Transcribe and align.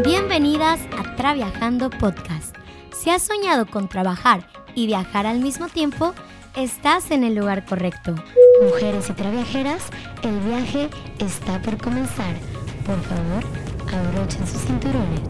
Bienvenidas 0.00 0.80
a 0.98 1.16
Traviajando 1.16 1.90
Podcast. 1.90 2.56
Si 2.92 3.10
has 3.10 3.22
soñado 3.22 3.66
con 3.66 3.88
trabajar 3.88 4.48
y 4.74 4.86
viajar 4.86 5.26
al 5.26 5.40
mismo 5.40 5.68
tiempo, 5.68 6.14
estás 6.56 7.10
en 7.10 7.22
el 7.22 7.34
lugar 7.34 7.66
correcto. 7.66 8.14
Mujeres 8.62 9.10
y 9.10 9.12
traviajeras, 9.12 9.90
el 10.22 10.40
viaje 10.40 10.88
está 11.18 11.60
por 11.60 11.76
comenzar. 11.76 12.34
Por 12.86 13.00
favor, 13.02 13.44
abrochen 13.92 14.46
sus 14.46 14.62
cinturones. 14.62 15.20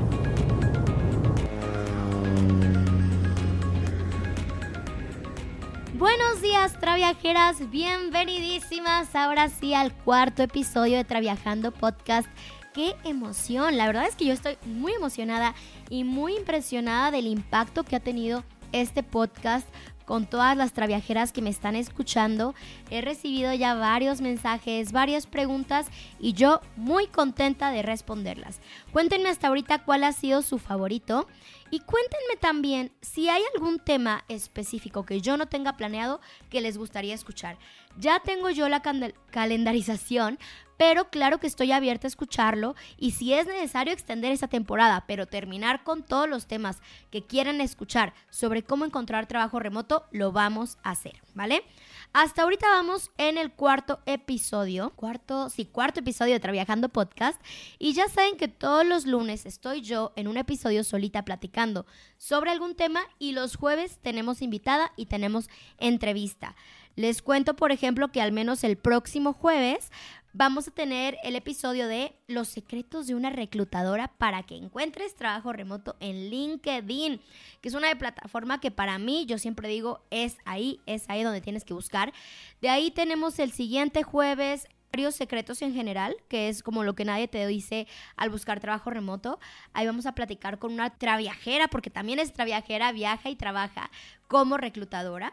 Buenos 5.94 6.40
días, 6.40 6.79
traviajeras, 6.79 7.68
bienvenidísimas 7.68 9.14
ahora 9.16 9.48
sí 9.48 9.74
al 9.74 9.92
cuarto 9.92 10.44
episodio 10.44 10.96
de 10.98 11.04
Traviajando 11.04 11.72
Podcast. 11.72 12.29
¡Qué 12.73 12.96
emoción! 13.05 13.77
La 13.77 13.87
verdad 13.87 14.06
es 14.06 14.16
que 14.16 14.24
yo 14.24 14.33
estoy 14.33 14.56
muy 14.65 14.95
emocionada 14.95 15.55
y 15.91 16.05
muy 16.05 16.37
impresionada 16.37 17.10
del 17.10 17.27
impacto 17.27 17.84
que 17.84 17.96
ha 17.96 18.01
tenido 18.01 18.45
este 18.73 19.02
podcast 19.02 19.69
con 20.06 20.27
todas 20.27 20.56
las 20.56 20.73
traviajeras 20.73 21.32
que 21.32 21.43
me 21.43 21.51
están 21.51 21.77
escuchando. 21.77 22.55
He 22.91 23.02
recibido 23.02 23.52
ya 23.52 23.74
varios 23.74 24.23
mensajes, 24.23 24.93
varias 24.93 25.27
preguntas 25.27 25.87
y 26.19 26.32
yo 26.32 26.60
muy 26.77 27.09
contenta 27.09 27.70
de 27.70 27.82
responderlas. 27.82 28.60
Cuéntenme 28.92 29.30
hasta 29.30 29.48
ahorita 29.48 29.84
cuál 29.84 30.05
ha 30.05 30.12
sido 30.12 30.42
su 30.42 30.59
favorito 30.59 31.27
y 31.70 31.80
cuéntenme 31.80 32.37
también 32.38 32.92
si 33.01 33.30
hay 33.30 33.42
algún 33.55 33.78
tema 33.78 34.24
específico 34.28 35.06
que 35.06 35.23
yo 35.23 35.38
no 35.38 35.46
tenga 35.46 35.78
planeado 35.78 36.20
que 36.51 36.60
les 36.60 36.77
gustaría 36.77 37.15
escuchar. 37.15 37.56
Ya 37.96 38.20
tengo 38.20 38.51
yo 38.51 38.68
la 38.68 38.82
calendarización, 39.30 40.38
pero 40.77 41.09
claro 41.10 41.38
que 41.38 41.46
estoy 41.46 41.73
abierta 41.73 42.06
a 42.06 42.09
escucharlo 42.09 42.74
y 42.98 43.12
si 43.12 43.32
es 43.32 43.46
necesario 43.46 43.92
extender 43.92 44.32
esta 44.32 44.48
temporada, 44.48 45.04
pero 45.07 45.26
terminar 45.26 45.85
con 45.85 46.02
todos 46.02 46.29
los 46.29 46.46
temas 46.46 46.80
que 47.10 47.24
quieran 47.24 47.60
escuchar 47.60 48.13
sobre 48.30 48.63
cómo 48.63 48.85
encontrar 48.85 49.26
trabajo 49.26 49.60
remoto, 49.60 50.04
lo 50.10 50.32
vamos 50.32 50.79
a 50.82 50.90
hacer, 50.90 51.23
¿vale? 51.35 51.65
Hasta 52.13 52.43
ahorita 52.43 52.66
vamos 52.68 53.10
en 53.16 53.38
el 53.38 53.52
cuarto 53.52 54.01
episodio, 54.04 54.90
cuarto, 54.96 55.48
sí, 55.48 55.65
cuarto 55.65 56.01
episodio 56.01 56.35
de 56.35 56.40
Trabajando 56.40 56.88
Podcast 56.88 57.40
y 57.79 57.95
ya 57.95 58.09
saben 58.09 58.37
que 58.37 58.48
los 58.88 59.07
lunes 59.07 59.47
estoy 59.47 59.80
yo 59.80 60.13
en 60.16 60.29
un 60.29 60.37
episodio 60.37 60.85
solita 60.85 61.25
platicando 61.25 61.87
sobre 62.16 62.51
algún 62.51 62.75
tema 62.75 63.02
y 63.19 63.33
los 63.33 63.57
jueves 63.57 63.99
tenemos 64.03 64.43
invitada 64.43 64.93
y 64.97 65.06
tenemos 65.06 65.49
entrevista. 65.78 66.55
Les 66.94 67.22
cuento, 67.22 67.56
por 67.56 67.72
ejemplo, 67.72 68.12
que 68.12 68.21
al 68.21 68.33
menos 68.33 68.65
el 68.65 68.77
próximo 68.77 69.33
jueves 69.33 69.91
vamos 70.34 70.69
a 70.69 70.71
tener 70.71 71.16
el 71.25 71.37
episodio 71.37 71.88
de 71.88 72.15
Los 72.27 72.49
secretos 72.49 73.06
de 73.06 73.15
una 73.15 73.31
reclutadora 73.31 74.09
para 74.19 74.43
que 74.43 74.56
encuentres 74.56 75.15
trabajo 75.15 75.53
remoto 75.53 75.97
en 76.00 76.31
LinkedIn, 76.31 77.21
que 77.60 77.69
es 77.69 77.75
una 77.75 77.94
plataforma 77.97 78.60
que 78.60 78.71
para 78.71 78.99
mí, 78.99 79.27
yo 79.27 79.38
siempre 79.38 79.69
digo, 79.69 80.03
es 80.10 80.38
ahí, 80.44 80.81
es 80.87 81.09
ahí 81.09 81.22
donde 81.22 81.41
tienes 81.41 81.65
que 81.65 81.75
buscar. 81.75 82.12
De 82.60 82.69
ahí 82.69 82.91
tenemos 82.91 83.38
el 83.38 83.53
siguiente 83.53 84.03
jueves 84.03 84.69
varios 84.93 85.15
secretos 85.15 85.62
en 85.62 85.72
general, 85.72 86.15
que 86.28 86.48
es 86.48 86.62
como 86.62 86.84
lo 86.84 86.94
que 86.94 87.06
nadie 87.06 87.26
te 87.26 87.47
dice 87.47 87.87
al 88.16 88.28
buscar 88.28 88.60
trabajo 88.60 88.91
remoto. 88.91 89.41
Ahí 89.72 89.87
vamos 89.87 90.04
a 90.04 90.15
platicar 90.15 90.59
con 90.59 90.72
una 90.72 90.91
traviajera, 90.91 91.69
porque 91.69 91.88
también 91.88 92.19
es 92.19 92.32
traviajera, 92.32 92.93
viaja 92.93 93.31
y 93.31 93.37
trabaja 93.37 93.91
como 94.28 94.59
reclutadora 94.59 95.32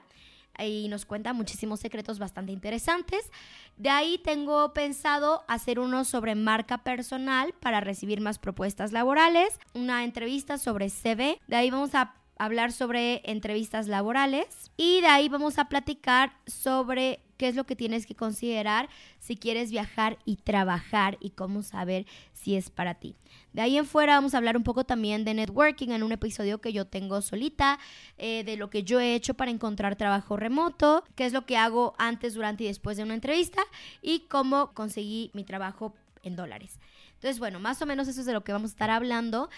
y 0.58 0.88
nos 0.90 1.06
cuenta 1.06 1.34
muchísimos 1.34 1.80
secretos 1.80 2.20
bastante 2.20 2.52
interesantes. 2.52 3.32
De 3.78 3.90
ahí 3.90 4.20
tengo 4.24 4.74
pensado 4.74 5.44
hacer 5.48 5.80
uno 5.80 6.06
sobre 6.06 6.36
marca 6.36 6.80
personal 6.80 7.54
para 7.60 7.82
recibir 7.82 8.22
más 8.22 8.40
propuestas 8.40 8.92
laborales, 8.92 9.58
una 9.74 10.04
entrevista 10.04 10.58
sobre 10.58 10.90
CV. 10.90 11.40
De 11.48 11.56
ahí 11.56 11.70
vamos 11.70 11.96
a 11.96 12.14
hablar 12.40 12.72
sobre 12.72 13.22
entrevistas 13.26 13.88
laborales 13.88 14.72
y 14.78 15.02
de 15.02 15.08
ahí 15.08 15.30
vamos 15.30 15.60
a 15.60 15.66
platicar 15.66 16.32
sobre 16.48 17.20
qué 17.38 17.50
es 17.50 17.56
lo 17.56 17.66
que 17.66 17.76
tienes 17.76 18.06
que 18.06 18.16
considerar 18.16 18.90
si 19.20 19.36
quieres 19.36 19.72
viajar 19.72 20.18
y 20.26 20.38
trabajar 20.38 21.18
y 21.20 21.32
cómo 21.32 21.64
saber 21.64 22.06
si 22.34 22.56
es 22.56 22.70
para 22.70 22.96
ti. 22.96 23.16
De 23.52 23.62
ahí 23.62 23.78
en 23.78 23.86
fuera 23.86 24.16
vamos 24.16 24.34
a 24.34 24.38
hablar 24.38 24.56
un 24.56 24.64
poco 24.64 24.86
también 24.86 25.26
de 25.26 25.34
networking 25.34 25.90
en 25.90 26.02
un 26.02 26.14
episodio 26.14 26.62
que 26.62 26.72
yo 26.72 26.86
tengo 26.86 27.22
solita, 27.22 27.78
eh, 28.18 28.44
de 28.46 28.56
lo 28.56 28.70
que 28.70 28.84
yo 28.84 29.02
he 29.02 29.16
hecho 29.16 29.34
para 29.34 29.52
encontrar 29.52 29.98
trabajo 29.98 30.38
remoto, 30.38 31.04
qué 31.16 31.26
es 31.26 31.34
lo 31.34 31.46
que 31.46 31.58
hago 31.58 31.94
antes, 31.98 32.36
durante 32.36 32.64
y 32.64 32.68
después 32.68 32.96
de 32.96 33.04
una 33.04 33.16
entrevista 33.16 33.62
y 34.02 34.22
cómo 34.30 34.74
conseguí 34.74 35.30
mi 35.34 35.44
trabajo 35.44 35.94
en 36.24 36.36
dólares. 36.36 36.80
Entonces, 37.16 37.40
bueno, 37.40 37.60
más 37.60 37.82
o 37.82 37.86
menos 37.86 38.08
eso 38.08 38.22
es 38.22 38.26
de 38.26 38.34
lo 38.34 38.46
que 38.46 38.54
vamos 38.54 38.72
a 38.72 38.74
estar 38.74 38.90
hablando. 38.90 39.50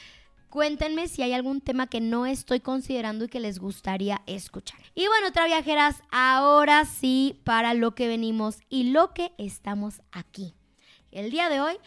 Cuéntenme 0.52 1.08
si 1.08 1.24
hay 1.24 1.32
algún 1.32 1.62
tema 1.62 1.88
que 1.88 2.02
no 2.02 2.26
estoy 2.26 2.60
considerando 2.60 3.24
y 3.24 3.30
que 3.30 3.40
les 3.40 3.58
gustaría 3.58 4.22
escuchar. 4.28 4.82
Y 4.94 5.08
bueno, 5.08 5.30
otra 5.30 5.46
viajeras, 5.46 6.04
ahora 6.12 6.84
sí 6.84 7.40
para 7.46 7.74
lo 7.74 7.96
que 7.96 8.10
venimos 8.10 8.60
y 8.68 8.92
lo 8.92 9.14
que 9.14 9.32
estamos 9.38 10.02
aquí. 10.12 10.54
El 11.10 11.32
día 11.32 11.48
de 11.48 11.62
hoy, 11.62 11.78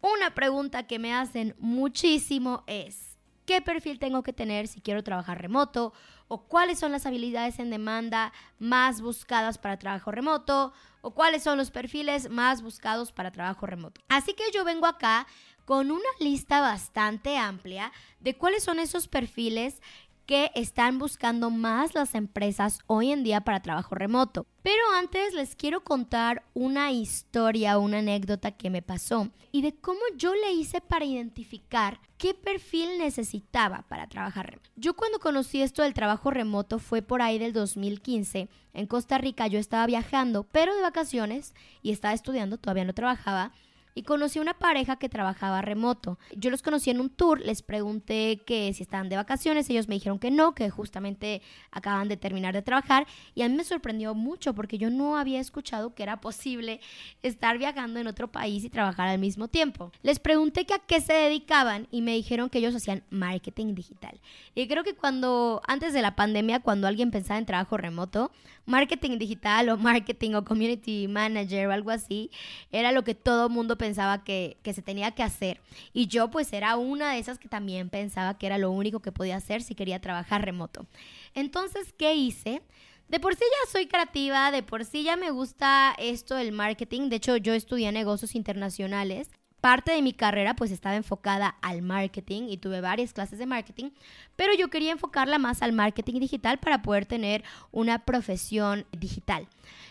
una 0.00 0.34
pregunta 0.34 0.88
que 0.88 0.98
me 0.98 1.14
hacen 1.14 1.54
muchísimo 1.60 2.64
es, 2.66 3.16
¿qué 3.46 3.62
perfil 3.62 4.00
tengo 4.00 4.24
que 4.24 4.32
tener 4.32 4.66
si 4.66 4.80
quiero 4.80 5.04
trabajar 5.04 5.40
remoto? 5.40 5.92
¿O 6.26 6.48
cuáles 6.48 6.80
son 6.80 6.90
las 6.90 7.06
habilidades 7.06 7.60
en 7.60 7.70
demanda 7.70 8.32
más 8.58 9.00
buscadas 9.00 9.58
para 9.58 9.78
trabajo 9.78 10.10
remoto? 10.10 10.72
¿O 11.02 11.14
cuáles 11.14 11.44
son 11.44 11.56
los 11.56 11.70
perfiles 11.70 12.30
más 12.30 12.62
buscados 12.62 13.12
para 13.12 13.30
trabajo 13.30 13.64
remoto? 13.66 14.00
Así 14.08 14.34
que 14.34 14.50
yo 14.52 14.64
vengo 14.64 14.86
acá 14.86 15.28
con 15.64 15.90
una 15.90 16.08
lista 16.20 16.60
bastante 16.60 17.36
amplia 17.36 17.92
de 18.20 18.34
cuáles 18.36 18.64
son 18.64 18.78
esos 18.78 19.08
perfiles 19.08 19.80
que 20.26 20.50
están 20.54 20.98
buscando 20.98 21.50
más 21.50 21.94
las 21.94 22.14
empresas 22.14 22.78
hoy 22.86 23.10
en 23.10 23.24
día 23.24 23.42
para 23.42 23.60
trabajo 23.60 23.94
remoto. 23.94 24.46
Pero 24.62 24.82
antes 24.96 25.34
les 25.34 25.56
quiero 25.56 25.82
contar 25.82 26.44
una 26.54 26.92
historia, 26.92 27.78
una 27.78 27.98
anécdota 27.98 28.52
que 28.52 28.70
me 28.70 28.82
pasó 28.82 29.28
y 29.50 29.62
de 29.62 29.74
cómo 29.74 30.00
yo 30.16 30.34
le 30.34 30.52
hice 30.52 30.80
para 30.80 31.04
identificar 31.04 32.00
qué 32.18 32.34
perfil 32.34 32.98
necesitaba 32.98 33.84
para 33.88 34.06
trabajar 34.06 34.46
remoto. 34.46 34.70
Yo 34.76 34.94
cuando 34.94 35.18
conocí 35.18 35.60
esto 35.60 35.82
del 35.82 35.94
trabajo 35.94 36.30
remoto 36.30 36.78
fue 36.78 37.02
por 37.02 37.20
ahí 37.20 37.38
del 37.38 37.52
2015. 37.52 38.48
En 38.74 38.86
Costa 38.86 39.18
Rica 39.18 39.48
yo 39.48 39.58
estaba 39.58 39.86
viajando, 39.86 40.44
pero 40.44 40.74
de 40.74 40.82
vacaciones 40.82 41.52
y 41.82 41.90
estaba 41.90 42.14
estudiando, 42.14 42.58
todavía 42.58 42.84
no 42.84 42.94
trabajaba 42.94 43.52
y 43.94 44.02
conocí 44.02 44.38
una 44.38 44.54
pareja 44.54 44.96
que 44.96 45.08
trabajaba 45.08 45.62
remoto. 45.62 46.18
Yo 46.36 46.50
los 46.50 46.62
conocí 46.62 46.90
en 46.90 47.00
un 47.00 47.10
tour, 47.10 47.40
les 47.40 47.62
pregunté 47.62 48.42
que 48.46 48.72
si 48.72 48.82
estaban 48.82 49.08
de 49.08 49.16
vacaciones, 49.16 49.68
ellos 49.70 49.88
me 49.88 49.94
dijeron 49.94 50.18
que 50.18 50.30
no, 50.30 50.54
que 50.54 50.70
justamente 50.70 51.42
acaban 51.70 52.08
de 52.08 52.16
terminar 52.16 52.54
de 52.54 52.62
trabajar 52.62 53.06
y 53.34 53.42
a 53.42 53.48
mí 53.48 53.54
me 53.54 53.64
sorprendió 53.64 54.14
mucho 54.14 54.54
porque 54.54 54.78
yo 54.78 54.90
no 54.90 55.16
había 55.16 55.40
escuchado 55.40 55.94
que 55.94 56.02
era 56.02 56.20
posible 56.20 56.80
estar 57.22 57.58
viajando 57.58 58.00
en 58.00 58.06
otro 58.06 58.30
país 58.30 58.64
y 58.64 58.70
trabajar 58.70 59.08
al 59.08 59.18
mismo 59.18 59.48
tiempo. 59.48 59.92
Les 60.02 60.18
pregunté 60.18 60.64
que 60.64 60.74
a 60.74 60.78
qué 60.78 61.00
se 61.00 61.12
dedicaban 61.12 61.88
y 61.90 62.02
me 62.02 62.14
dijeron 62.14 62.48
que 62.48 62.58
ellos 62.58 62.74
hacían 62.74 63.02
marketing 63.10 63.74
digital. 63.74 64.20
Y 64.54 64.68
creo 64.68 64.84
que 64.84 64.94
cuando 64.94 65.62
antes 65.66 65.92
de 65.92 66.02
la 66.02 66.16
pandemia, 66.16 66.60
cuando 66.60 66.86
alguien 66.86 67.10
pensaba 67.10 67.38
en 67.38 67.46
trabajo 67.46 67.76
remoto, 67.76 68.30
marketing 68.66 69.18
digital 69.18 69.68
o 69.68 69.76
marketing 69.76 70.34
o 70.34 70.44
community 70.44 71.08
manager 71.08 71.68
o 71.68 71.72
algo 71.72 71.90
así, 71.90 72.30
era 72.70 72.92
lo 72.92 73.04
que 73.04 73.14
todo 73.14 73.48
mundo 73.48 73.76
pensaba 73.76 74.24
que, 74.24 74.56
que, 74.62 74.72
se 74.72 74.82
tenía 74.82 75.10
que 75.12 75.22
hacer. 75.22 75.60
Y 75.92 76.06
yo 76.06 76.30
pues 76.30 76.52
era 76.52 76.76
una 76.76 77.12
de 77.12 77.18
esas 77.18 77.38
que 77.38 77.48
también 77.48 77.90
pensaba 77.90 78.38
que 78.38 78.46
era 78.46 78.58
lo 78.58 78.70
único 78.70 79.00
que 79.00 79.12
podía 79.12 79.36
hacer 79.36 79.62
si 79.62 79.74
quería 79.74 80.00
trabajar 80.00 80.44
remoto. 80.44 80.86
Entonces, 81.34 81.92
¿qué 81.96 82.14
hice? 82.14 82.62
De 83.08 83.20
por 83.20 83.34
sí 83.34 83.44
ya 83.44 83.70
soy 83.70 83.86
creativa, 83.86 84.50
de 84.50 84.62
por 84.62 84.84
sí 84.84 85.02
ya 85.02 85.16
me 85.16 85.30
gusta 85.30 85.94
esto 85.98 86.34
del 86.34 86.52
marketing. 86.52 87.10
De 87.10 87.16
hecho, 87.16 87.36
yo 87.36 87.52
estudié 87.52 87.92
negocios 87.92 88.34
internacionales 88.34 89.28
parte 89.62 89.92
de 89.92 90.02
mi 90.02 90.12
carrera 90.12 90.56
pues 90.56 90.72
estaba 90.72 90.96
enfocada 90.96 91.54
al 91.62 91.82
marketing 91.82 92.48
y 92.48 92.56
tuve 92.56 92.80
varias 92.80 93.12
clases 93.12 93.38
de 93.38 93.46
marketing, 93.46 93.90
pero 94.34 94.52
yo 94.54 94.68
quería 94.68 94.90
enfocarla 94.90 95.38
más 95.38 95.62
al 95.62 95.72
marketing 95.72 96.18
digital 96.18 96.58
para 96.58 96.82
poder 96.82 97.06
tener 97.06 97.44
una 97.70 98.00
profesión 98.00 98.84
digital. 98.90 99.46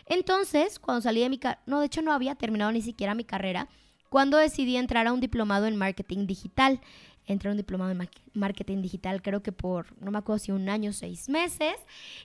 Entonces, 0.07 0.77
cuando 0.77 1.01
salí 1.01 1.21
de 1.21 1.29
mi 1.29 1.37
carrera, 1.37 1.61
no, 1.65 1.79
de 1.79 1.85
hecho 1.85 2.01
no 2.01 2.11
había 2.11 2.35
terminado 2.35 2.69
ni 2.73 2.81
siquiera 2.81 3.15
mi 3.15 3.23
carrera, 3.23 3.69
cuando 4.09 4.35
decidí 4.35 4.75
entrar 4.75 5.07
a 5.07 5.13
un 5.13 5.21
diplomado 5.21 5.67
en 5.67 5.77
marketing 5.77 6.27
digital. 6.27 6.81
Entré 7.25 7.47
a 7.47 7.51
un 7.51 7.57
diplomado 7.57 7.91
en 7.91 8.09
marketing 8.33 8.81
digital, 8.81 9.21
creo 9.21 9.41
que 9.41 9.53
por, 9.53 9.95
no 10.01 10.11
me 10.11 10.17
acuerdo 10.17 10.39
si 10.39 10.51
un 10.51 10.67
año 10.67 10.91
seis 10.91 11.29
meses. 11.29 11.75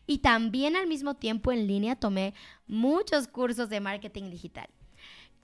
Y 0.05 0.19
también 0.19 0.75
al 0.75 0.89
mismo 0.89 1.15
tiempo 1.15 1.53
en 1.53 1.69
línea 1.69 1.95
tomé 1.95 2.35
muchos 2.67 3.29
cursos 3.29 3.69
de 3.69 3.79
marketing 3.79 4.31
digital. 4.31 4.67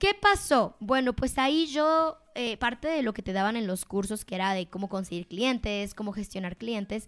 ¿Qué 0.03 0.13
pasó? 0.13 0.75
Bueno, 0.81 1.13
pues 1.13 1.37
ahí 1.37 1.65
yo, 1.67 2.17
eh, 2.35 2.57
parte 2.57 2.89
de 2.89 3.03
lo 3.03 3.13
que 3.13 3.21
te 3.21 3.31
daban 3.31 3.55
en 3.55 3.67
los 3.67 3.85
cursos, 3.85 4.25
que 4.25 4.35
era 4.35 4.53
de 4.53 4.65
cómo 4.67 4.89
conseguir 4.89 5.27
clientes, 5.27 5.93
cómo 5.93 6.11
gestionar 6.11 6.57
clientes, 6.57 7.07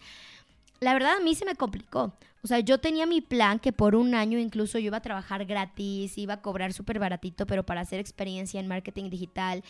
la 0.80 0.94
verdad 0.94 1.18
a 1.18 1.20
mí 1.20 1.36
se 1.36 1.44
me 1.44 1.56
complicó. 1.56 2.14
O 2.42 2.48
sea, 2.48 2.62
yo 2.62 2.78
tenía 2.78 3.06
mi 3.06 3.20
plan 3.20 3.60
que 3.60 3.74
por 3.74 3.96
un 3.96 4.16
año 4.16 4.40
incluso 4.40 4.80
yo 4.80 4.86
iba 4.86 4.96
a 4.96 5.02
trabajar 5.02 5.44
gratis, 5.44 6.18
iba 6.18 6.36
a 6.36 6.42
cobrar 6.42 6.72
súper 6.72 7.00
baratito, 7.00 7.46
pero 7.46 7.66
para 7.66 7.82
hacer 7.82 8.00
experiencia 8.00 8.62
en 8.62 8.70
marketing 8.70 9.10
digital. 9.10 9.62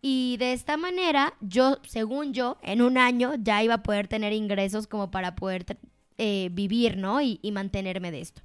Y 0.00 0.38
de 0.38 0.54
esta 0.54 0.78
manera, 0.78 1.34
yo, 1.42 1.76
según 1.86 2.32
yo, 2.32 2.56
en 2.62 2.80
un 2.80 2.96
año 2.96 3.34
ya 3.38 3.62
iba 3.62 3.74
a 3.74 3.82
poder 3.82 4.08
tener 4.08 4.32
ingresos 4.32 4.86
como 4.86 5.10
para 5.10 5.34
poder 5.34 5.66
eh, 6.16 6.48
vivir, 6.52 6.96
¿no? 6.96 7.20
y 7.20 7.38
mantenerme 7.52 8.10
de 8.10 8.22
esto. 8.22 8.40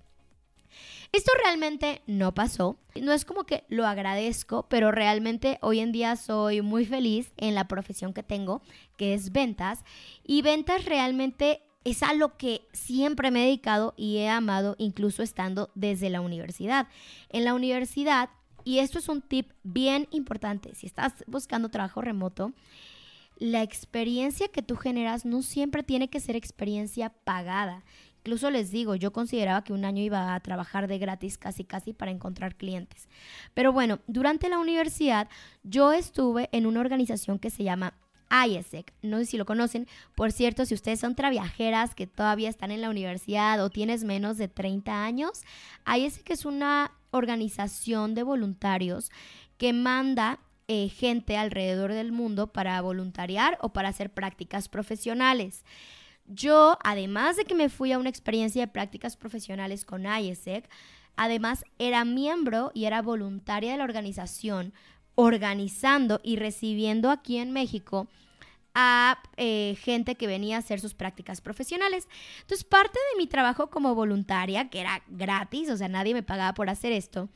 Esto 1.11 1.31
realmente 1.43 2.01
no 2.07 2.33
pasó. 2.33 2.77
No 3.01 3.13
es 3.13 3.25
como 3.25 3.45
que 3.45 3.63
lo 3.69 3.85
agradezco, 3.85 4.67
pero 4.69 4.91
realmente 4.91 5.57
hoy 5.61 5.79
en 5.79 5.91
día 5.91 6.15
soy 6.15 6.61
muy 6.61 6.85
feliz 6.85 7.31
en 7.37 7.55
la 7.55 7.67
profesión 7.67 8.13
que 8.13 8.23
tengo, 8.23 8.61
que 8.97 9.13
es 9.13 9.31
ventas. 9.31 9.83
Y 10.23 10.41
ventas 10.41 10.85
realmente 10.85 11.61
es 11.83 12.03
a 12.03 12.13
lo 12.13 12.37
que 12.37 12.67
siempre 12.73 13.31
me 13.31 13.43
he 13.43 13.45
dedicado 13.45 13.93
y 13.95 14.17
he 14.17 14.29
amado, 14.29 14.75
incluso 14.77 15.23
estando 15.23 15.71
desde 15.73 16.09
la 16.09 16.21
universidad. 16.21 16.87
En 17.29 17.45
la 17.45 17.53
universidad, 17.53 18.29
y 18.65 18.79
esto 18.79 18.99
es 18.99 19.07
un 19.07 19.21
tip 19.21 19.51
bien 19.63 20.07
importante, 20.11 20.75
si 20.75 20.87
estás 20.87 21.13
buscando 21.27 21.69
trabajo 21.69 22.01
remoto, 22.01 22.51
la 23.39 23.61
experiencia 23.61 24.47
que 24.49 24.63
tú 24.63 24.75
generas 24.75 25.23
no 25.23 25.41
siempre 25.43 25.83
tiene 25.83 26.09
que 26.09 26.19
ser 26.19 26.35
experiencia 26.35 27.09
pagada. 27.23 27.85
Incluso 28.27 28.51
les 28.51 28.71
digo, 28.71 28.93
yo 28.95 29.13
consideraba 29.13 29.63
que 29.63 29.71
un 29.71 29.85
año 29.85 30.03
iba 30.03 30.35
a 30.35 30.39
trabajar 30.41 30.89
de 30.89 30.97
gratis 30.97 31.37
casi 31.37 31.63
casi 31.63 31.93
para 31.93 32.11
encontrar 32.11 32.55
clientes. 32.55 33.07
Pero 33.53 33.71
bueno, 33.71 33.99
durante 34.05 34.49
la 34.49 34.59
universidad 34.59 35.29
yo 35.63 35.93
estuve 35.93 36.49
en 36.51 36.65
una 36.65 36.81
organización 36.81 37.39
que 37.39 37.49
se 37.49 37.63
llama 37.63 37.93
IESEC. 38.29 38.93
No 39.01 39.19
sé 39.19 39.27
si 39.27 39.37
lo 39.37 39.45
conocen. 39.45 39.87
Por 40.13 40.33
cierto, 40.33 40.65
si 40.65 40.73
ustedes 40.73 40.99
son 40.99 41.15
traviajeras 41.15 41.95
que 41.95 42.05
todavía 42.05 42.49
están 42.49 42.71
en 42.71 42.81
la 42.81 42.89
universidad 42.89 43.63
o 43.63 43.69
tienes 43.69 44.03
menos 44.03 44.37
de 44.37 44.49
30 44.49 45.05
años, 45.05 45.43
IESEC 45.85 46.31
es 46.31 46.43
una 46.43 46.91
organización 47.11 48.13
de 48.13 48.23
voluntarios 48.23 49.09
que 49.57 49.71
manda 49.71 50.39
eh, 50.67 50.89
gente 50.89 51.37
alrededor 51.37 51.93
del 51.93 52.11
mundo 52.11 52.47
para 52.47 52.81
voluntariar 52.81 53.57
o 53.61 53.71
para 53.71 53.87
hacer 53.87 54.09
prácticas 54.09 54.67
profesionales. 54.67 55.63
Yo, 56.27 56.77
además 56.83 57.37
de 57.37 57.45
que 57.45 57.55
me 57.55 57.69
fui 57.69 57.91
a 57.91 57.97
una 57.97 58.09
experiencia 58.09 58.61
de 58.61 58.71
prácticas 58.71 59.15
profesionales 59.15 59.85
con 59.85 60.05
IESEC, 60.05 60.69
además 61.15 61.63
era 61.79 62.03
miembro 62.05 62.71
y 62.73 62.85
era 62.85 63.01
voluntaria 63.01 63.71
de 63.71 63.77
la 63.77 63.85
organización, 63.85 64.73
organizando 65.15 66.19
y 66.23 66.35
recibiendo 66.35 67.09
aquí 67.09 67.37
en 67.37 67.51
México 67.51 68.07
a 68.75 69.19
eh, 69.37 69.75
gente 69.81 70.15
que 70.15 70.27
venía 70.27 70.57
a 70.57 70.59
hacer 70.59 70.79
sus 70.79 70.93
prácticas 70.93 71.41
profesionales. 71.41 72.07
Entonces, 72.41 72.63
parte 72.63 72.99
de 73.11 73.17
mi 73.17 73.25
trabajo 73.25 73.71
como 73.71 73.95
voluntaria, 73.95 74.69
que 74.69 74.81
era 74.81 75.01
gratis, 75.07 75.71
o 75.71 75.77
sea, 75.77 75.87
nadie 75.87 76.13
me 76.13 76.21
pagaba 76.21 76.53
por 76.53 76.69
hacer 76.69 76.91
esto, 76.91 77.29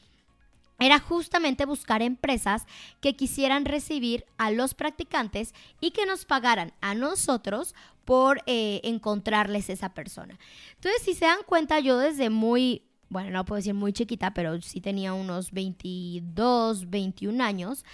era 0.81 0.99
justamente 0.99 1.65
buscar 1.65 2.01
empresas 2.01 2.65
que 2.99 3.15
quisieran 3.15 3.65
recibir 3.65 4.25
a 4.37 4.51
los 4.51 4.73
practicantes 4.73 5.53
y 5.79 5.91
que 5.91 6.05
nos 6.05 6.25
pagaran 6.25 6.73
a 6.81 6.95
nosotros 6.95 7.75
por 8.03 8.41
eh, 8.47 8.81
encontrarles 8.83 9.69
esa 9.69 9.93
persona. 9.93 10.37
Entonces, 10.75 11.03
si 11.03 11.13
se 11.13 11.25
dan 11.25 11.43
cuenta, 11.45 11.79
yo 11.79 11.97
desde 11.97 12.29
muy, 12.29 12.83
bueno, 13.09 13.29
no 13.29 13.45
puedo 13.45 13.57
decir 13.57 13.73
muy 13.73 13.93
chiquita, 13.93 14.33
pero 14.33 14.59
sí 14.61 14.81
tenía 14.81 15.13
unos 15.13 15.51
22, 15.51 16.89
21 16.89 17.43
años, 17.43 17.85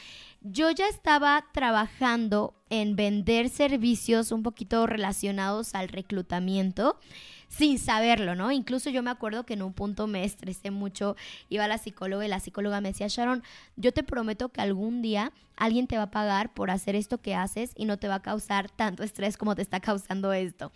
yo 0.41 0.69
ya 0.71 0.87
estaba 0.87 1.45
trabajando 1.51 2.55
en 2.69 2.95
vender 2.95 3.49
servicios 3.49 4.31
un 4.31 4.43
poquito 4.43 4.87
relacionados 4.87 5.73
al 5.73 5.87
reclutamiento 5.87 6.99
sin 7.47 7.79
saberlo, 7.79 8.35
¿no? 8.35 8.51
Incluso 8.51 8.89
yo 8.89 9.01
me 9.03 9.09
acuerdo 9.09 9.45
que 9.45 9.53
en 9.53 9.61
un 9.61 9.73
punto 9.73 10.05
me 10.07 10.23
estresé 10.23 10.69
mucho, 10.69 11.15
iba 11.49 11.63
a 11.63 11.67
la 11.67 11.77
psicóloga 11.77 12.25
y 12.25 12.27
la 12.27 12.39
psicóloga 12.39 12.81
me 12.81 12.89
decía, 12.89 13.07
Sharon, 13.07 13.43
yo 13.77 13.93
te 13.93 14.03
prometo 14.03 14.49
que 14.49 14.61
algún 14.61 15.01
día 15.01 15.31
alguien 15.55 15.87
te 15.87 15.97
va 15.97 16.03
a 16.03 16.11
pagar 16.11 16.53
por 16.53 16.69
hacer 16.69 16.95
esto 16.95 17.19
que 17.19 17.35
haces 17.35 17.71
y 17.75 17.85
no 17.85 17.97
te 17.97 18.07
va 18.07 18.15
a 18.15 18.21
causar 18.21 18.69
tanto 18.69 19.03
estrés 19.03 19.37
como 19.37 19.55
te 19.55 19.61
está 19.61 19.79
causando 19.79 20.33
esto. 20.33 20.71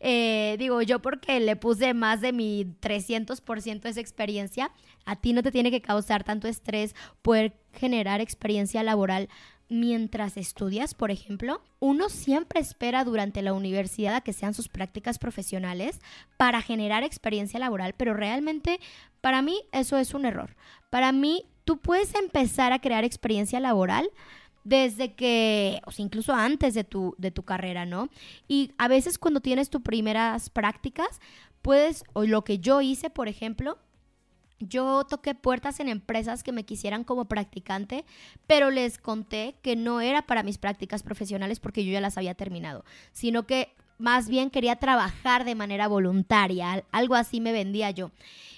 Eh, 0.00 0.56
digo, 0.58 0.82
yo 0.82 1.00
porque 1.00 1.40
le 1.40 1.56
puse 1.56 1.94
más 1.94 2.20
de 2.20 2.32
mi 2.32 2.64
300% 2.80 3.80
de 3.80 3.90
esa 3.90 4.00
experiencia, 4.00 4.70
a 5.04 5.16
ti 5.16 5.32
no 5.32 5.42
te 5.42 5.52
tiene 5.52 5.70
que 5.70 5.82
causar 5.82 6.24
tanto 6.24 6.48
estrés 6.48 6.94
poder 7.22 7.56
generar 7.72 8.20
experiencia 8.20 8.82
laboral 8.82 9.28
mientras 9.68 10.36
estudias, 10.36 10.94
por 10.94 11.10
ejemplo, 11.10 11.62
uno 11.80 12.08
siempre 12.08 12.60
espera 12.60 13.04
durante 13.04 13.42
la 13.42 13.52
universidad 13.52 14.16
a 14.16 14.20
que 14.20 14.32
sean 14.32 14.54
sus 14.54 14.68
prácticas 14.68 15.18
profesionales 15.18 16.00
para 16.36 16.60
generar 16.60 17.02
experiencia 17.02 17.58
laboral, 17.58 17.94
pero 17.96 18.14
realmente 18.14 18.78
para 19.20 19.42
mí 19.42 19.62
eso 19.72 19.96
es 19.96 20.14
un 20.14 20.26
error. 20.26 20.54
Para 20.90 21.12
mí, 21.12 21.46
tú 21.64 21.78
puedes 21.78 22.14
empezar 22.14 22.72
a 22.72 22.80
crear 22.80 23.04
experiencia 23.04 23.58
laboral 23.58 24.10
desde 24.64 25.14
que, 25.14 25.80
o 25.86 25.90
sea, 25.90 26.04
incluso 26.04 26.32
antes 26.32 26.74
de 26.74 26.84
tu, 26.84 27.14
de 27.18 27.30
tu 27.30 27.42
carrera, 27.42 27.84
¿no? 27.84 28.08
Y 28.48 28.72
a 28.78 28.88
veces 28.88 29.18
cuando 29.18 29.40
tienes 29.40 29.70
tus 29.70 29.82
primeras 29.82 30.50
prácticas, 30.50 31.20
puedes, 31.62 32.04
o 32.12 32.24
lo 32.24 32.44
que 32.44 32.58
yo 32.58 32.80
hice, 32.80 33.10
por 33.10 33.28
ejemplo, 33.28 33.78
yo 34.68 35.04
toqué 35.04 35.34
puertas 35.34 35.80
en 35.80 35.88
empresas 35.88 36.42
que 36.42 36.52
me 36.52 36.64
quisieran 36.64 37.04
como 37.04 37.26
practicante, 37.26 38.04
pero 38.46 38.70
les 38.70 38.98
conté 38.98 39.54
que 39.62 39.76
no 39.76 40.00
era 40.00 40.22
para 40.22 40.42
mis 40.42 40.58
prácticas 40.58 41.02
profesionales 41.02 41.60
porque 41.60 41.84
yo 41.84 41.92
ya 41.92 42.00
las 42.00 42.18
había 42.18 42.34
terminado, 42.34 42.84
sino 43.12 43.46
que 43.46 43.72
más 43.98 44.28
bien 44.28 44.50
quería 44.50 44.76
trabajar 44.76 45.44
de 45.44 45.54
manera 45.54 45.88
voluntaria, 45.88 46.84
algo 46.90 47.14
así 47.14 47.40
me 47.40 47.52
vendía 47.52 47.90
yo. 47.90 48.10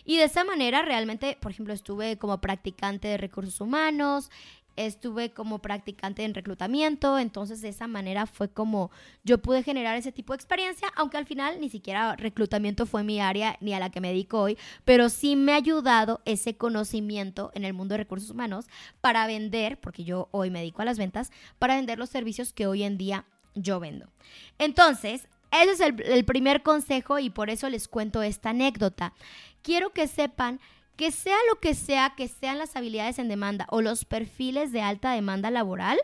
Y 0.05 0.17
de 0.17 0.25
esa 0.25 0.45
manera 0.45 0.83
realmente, 0.83 1.37
por 1.41 1.51
ejemplo, 1.51 1.75
estuve 1.75 2.17
como 2.17 2.41
practicante 2.41 3.09
de 3.09 3.17
recursos 3.17 3.61
humanos, 3.61 4.31
estuve 4.77 5.33
como 5.33 5.61
practicante 5.61 6.25
en 6.25 6.35
reclutamiento, 6.35 7.19
entonces 7.19 7.61
de 7.61 7.69
esa 7.69 7.87
manera 7.87 8.27
fue 8.27 8.49
como 8.49 8.91
yo 9.25 9.39
pude 9.39 9.63
generar 9.63 9.97
ese 9.97 10.13
tipo 10.13 10.33
de 10.33 10.37
experiencia, 10.37 10.89
aunque 10.97 11.17
al 11.17 11.27
final 11.27 11.61
ni 11.61 11.69
siquiera 11.69 12.17
reclutamiento 12.17 12.87
fue 12.87 13.03
mi 13.03 13.21
área 13.21 13.57
ni 13.61 13.75
a 13.75 13.81
la 13.81 13.91
que 13.91 14.01
me 14.01 14.09
dedico 14.09 14.41
hoy, 14.41 14.59
pero 14.85 15.09
sí 15.09 15.37
me 15.37 15.53
ha 15.53 15.57
ayudado 15.57 16.21
ese 16.25 16.57
conocimiento 16.57 17.51
en 17.55 17.65
el 17.65 17.75
mundo 17.75 17.95
de 17.95 17.99
recursos 17.99 18.31
humanos 18.31 18.67
para 19.01 19.27
vender, 19.27 19.81
porque 19.81 20.05
yo 20.05 20.29
hoy 20.31 20.51
me 20.51 20.61
dedico 20.61 20.83
a 20.83 20.87
las 20.87 20.99
ventas, 20.99 21.31
para 21.59 21.77
vender 21.77 21.99
los 21.99 22.11
servicios 22.11 22.53
que 22.53 22.67
hoy 22.67 22.83
en 22.83 22.99
día 22.99 23.25
yo 23.55 23.81
vendo. 23.81 24.11
Entonces, 24.59 25.29
ese 25.51 25.73
es 25.73 25.81
el, 25.81 26.03
el 26.03 26.25
primer 26.25 26.63
consejo 26.63 27.19
y 27.19 27.31
por 27.31 27.51
eso 27.51 27.69
les 27.69 27.89
cuento 27.89 28.23
esta 28.23 28.51
anécdota. 28.51 29.15
Quiero 29.63 29.91
que 29.91 30.07
sepan 30.07 30.61
que 30.97 31.13
sea 31.13 31.37
lo 31.49 31.61
que 31.61 31.75
sea, 31.75 32.15
que 32.17 32.29
sean 32.29 32.59
las 32.59 32.75
habilidades 32.75 33.19
en 33.19 33.29
demanda 33.29 33.67
o 33.71 33.83
los 33.83 34.05
perfiles 34.05 34.73
de 34.73 34.81
alta 34.81 35.13
demanda 35.13 35.51
laboral, 35.51 35.99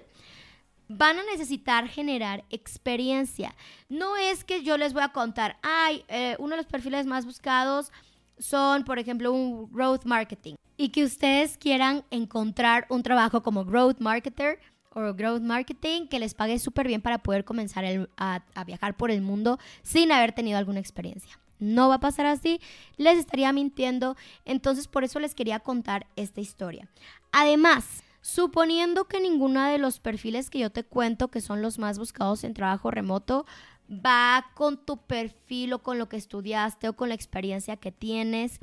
van 0.88 1.18
a 1.18 1.24
necesitar 1.24 1.88
generar 1.88 2.44
experiencia. 2.50 3.54
No 3.88 4.16
es 4.16 4.44
que 4.44 4.62
yo 4.62 4.76
les 4.76 4.92
voy 4.92 5.02
a 5.02 5.08
contar, 5.08 5.58
ay, 5.62 6.04
eh, 6.08 6.36
uno 6.38 6.50
de 6.50 6.58
los 6.58 6.66
perfiles 6.66 7.06
más 7.06 7.24
buscados 7.24 7.90
son, 8.38 8.84
por 8.84 8.98
ejemplo, 8.98 9.32
un 9.32 9.70
growth 9.72 10.04
marketing 10.04 10.54
y 10.76 10.90
que 10.90 11.04
ustedes 11.04 11.56
quieran 11.56 12.04
encontrar 12.10 12.86
un 12.90 13.02
trabajo 13.02 13.42
como 13.42 13.64
growth 13.64 14.00
marketer 14.00 14.58
o 14.94 15.14
growth 15.14 15.42
marketing 15.42 16.06
que 16.08 16.18
les 16.18 16.34
pague 16.34 16.58
súper 16.58 16.86
bien 16.86 17.00
para 17.00 17.18
poder 17.18 17.44
comenzar 17.44 17.84
a 18.16 18.64
viajar 18.64 18.96
por 18.96 19.10
el 19.10 19.22
mundo 19.22 19.58
sin 19.82 20.12
haber 20.12 20.32
tenido 20.32 20.58
alguna 20.58 20.80
experiencia 20.80 21.41
no 21.62 21.88
va 21.88 21.94
a 21.94 22.00
pasar 22.00 22.26
así, 22.26 22.60
les 22.96 23.18
estaría 23.18 23.52
mintiendo, 23.52 24.16
entonces 24.44 24.88
por 24.88 25.04
eso 25.04 25.20
les 25.20 25.34
quería 25.34 25.60
contar 25.60 26.06
esta 26.16 26.40
historia. 26.40 26.88
Además, 27.30 28.02
suponiendo 28.20 29.06
que 29.06 29.20
ninguno 29.20 29.64
de 29.64 29.78
los 29.78 30.00
perfiles 30.00 30.50
que 30.50 30.58
yo 30.58 30.70
te 30.70 30.84
cuento, 30.84 31.28
que 31.28 31.40
son 31.40 31.62
los 31.62 31.78
más 31.78 31.98
buscados 31.98 32.44
en 32.44 32.54
trabajo 32.54 32.90
remoto, 32.90 33.46
va 33.90 34.46
con 34.54 34.84
tu 34.84 34.98
perfil 34.98 35.72
o 35.72 35.82
con 35.82 35.98
lo 35.98 36.08
que 36.08 36.16
estudiaste 36.16 36.88
o 36.88 36.96
con 36.96 37.08
la 37.08 37.14
experiencia 37.14 37.76
que 37.76 37.92
tienes, 37.92 38.60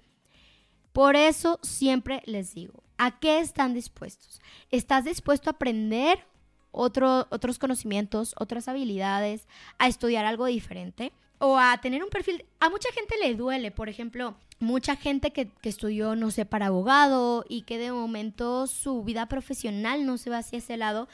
por 0.93 1.15
eso 1.15 1.59
siempre 1.61 2.21
les 2.25 2.53
digo, 2.53 2.83
¿a 2.97 3.19
qué 3.19 3.39
están 3.39 3.73
dispuestos? 3.73 4.41
¿Estás 4.71 5.05
dispuesto 5.05 5.49
a 5.49 5.53
aprender 5.53 6.25
otros 6.71 7.59
conocimientos, 7.59 8.33
otras 8.37 8.67
habilidades, 8.67 9.47
a 9.77 9.87
estudiar 9.87 10.25
algo 10.25 10.45
diferente? 10.45 11.13
O 11.39 11.57
a 11.57 11.77
tener 11.81 12.03
un 12.03 12.09
perfil. 12.09 12.45
A 12.59 12.69
mucha 12.69 12.91
gente 12.91 13.15
le 13.19 13.33
duele, 13.35 13.71
por 13.71 13.89
ejemplo, 13.89 14.35
mucha 14.59 14.95
gente 14.95 15.31
que, 15.31 15.49
estudió, 15.63 16.15
no 16.15 16.31
sé, 16.31 16.45
para 16.45 16.67
abogado 16.67 17.45
y 17.49 17.63
que 17.63 17.77
de 17.77 17.91
momento 17.91 18.67
su 18.67 19.03
vida 19.03 19.25
profesional 19.27 20.05
no 20.05 20.17
se 20.17 20.29
va 20.29 20.39
hacia 20.39 20.59
ese 20.59 20.77
lado, 20.77 21.07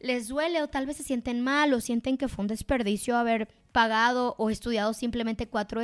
les 0.00 0.28
duele 0.28 0.62
o 0.62 0.68
tal 0.68 0.86
vez 0.86 0.98
se 0.98 1.02
sienten 1.02 1.40
mal 1.40 1.72
o 1.72 1.80
sienten 1.80 2.16
que 2.16 2.28
fue 2.28 2.42
un 2.42 2.48
desperdicio 2.48 3.16
haber 3.16 3.48
pagado 3.72 4.36
o 4.38 4.50
estudiado 4.50 4.92
simplemente 4.92 5.48
cuatro, 5.48 5.80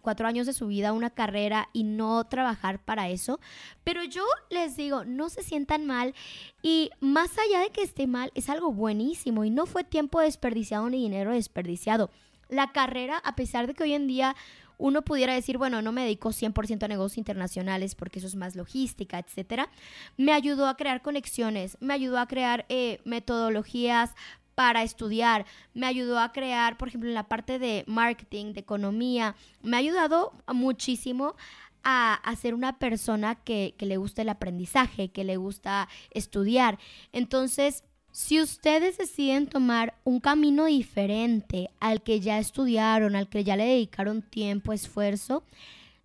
cuatro 0.00 0.26
años 0.26 0.46
de 0.46 0.52
su 0.52 0.66
vida 0.66 0.92
una 0.92 1.10
carrera 1.10 1.68
y 1.72 1.84
no 1.84 2.24
trabajar 2.24 2.82
para 2.84 3.10
eso. 3.10 3.38
Pero 3.84 4.02
yo 4.02 4.24
les 4.48 4.76
digo, 4.76 5.04
no 5.04 5.28
se 5.28 5.42
sientan 5.42 5.86
mal 5.86 6.14
y 6.62 6.90
más 7.00 7.30
allá 7.38 7.60
de 7.60 7.70
que 7.70 7.82
esté 7.82 8.06
mal, 8.06 8.32
es 8.34 8.48
algo 8.48 8.72
buenísimo 8.72 9.44
y 9.44 9.50
no 9.50 9.66
fue 9.66 9.84
tiempo 9.84 10.20
desperdiciado 10.20 10.88
ni 10.88 11.02
dinero 11.02 11.32
desperdiciado 11.32 12.10
la 12.50 12.72
carrera, 12.72 13.18
a 13.24 13.36
pesar 13.36 13.66
de 13.66 13.74
que 13.74 13.84
hoy 13.84 13.94
en 13.94 14.06
día 14.06 14.36
uno 14.80 15.02
pudiera 15.02 15.34
decir, 15.34 15.58
bueno, 15.58 15.82
no 15.82 15.92
me 15.92 16.02
dedico 16.02 16.30
100% 16.30 16.82
a 16.82 16.88
negocios 16.88 17.18
internacionales 17.18 17.94
porque 17.94 18.18
eso 18.18 18.26
es 18.26 18.34
más 18.34 18.56
logística, 18.56 19.18
etcétera. 19.18 19.68
Me 20.16 20.32
ayudó 20.32 20.66
a 20.66 20.76
crear 20.76 21.02
conexiones, 21.02 21.76
me 21.80 21.94
ayudó 21.94 22.18
a 22.18 22.26
crear 22.26 22.64
eh, 22.70 23.00
metodologías 23.04 24.12
para 24.54 24.82
estudiar, 24.82 25.46
me 25.74 25.86
ayudó 25.86 26.18
a 26.18 26.32
crear, 26.32 26.76
por 26.76 26.88
ejemplo, 26.88 27.08
en 27.08 27.14
la 27.14 27.28
parte 27.28 27.58
de 27.58 27.84
marketing, 27.86 28.52
de 28.52 28.60
economía, 28.60 29.36
me 29.62 29.76
ha 29.76 29.80
ayudado 29.80 30.32
muchísimo 30.48 31.36
a, 31.82 32.20
ser 32.38 32.54
una 32.54 32.78
persona 32.78 33.36
que 33.36 33.74
le 33.78 33.96
gusta 33.96 34.22
el 34.22 34.28
aprendizaje, 34.28 35.10
que 35.10 35.24
le 35.24 35.36
gusta 35.36 35.88
estudiar. 36.10 36.78
Entonces, 37.12 37.84
si 38.12 38.40
ustedes 38.40 38.98
deciden 38.98 39.46
tomar 39.46 39.94
un 40.04 40.20
camino 40.20 40.64
diferente 40.64 41.70
al 41.80 42.02
que 42.02 42.20
ya 42.20 42.38
estudiaron, 42.38 43.14
al 43.14 43.28
que 43.28 43.44
ya 43.44 43.56
le 43.56 43.64
dedicaron 43.64 44.22
tiempo, 44.22 44.72
esfuerzo, 44.72 45.44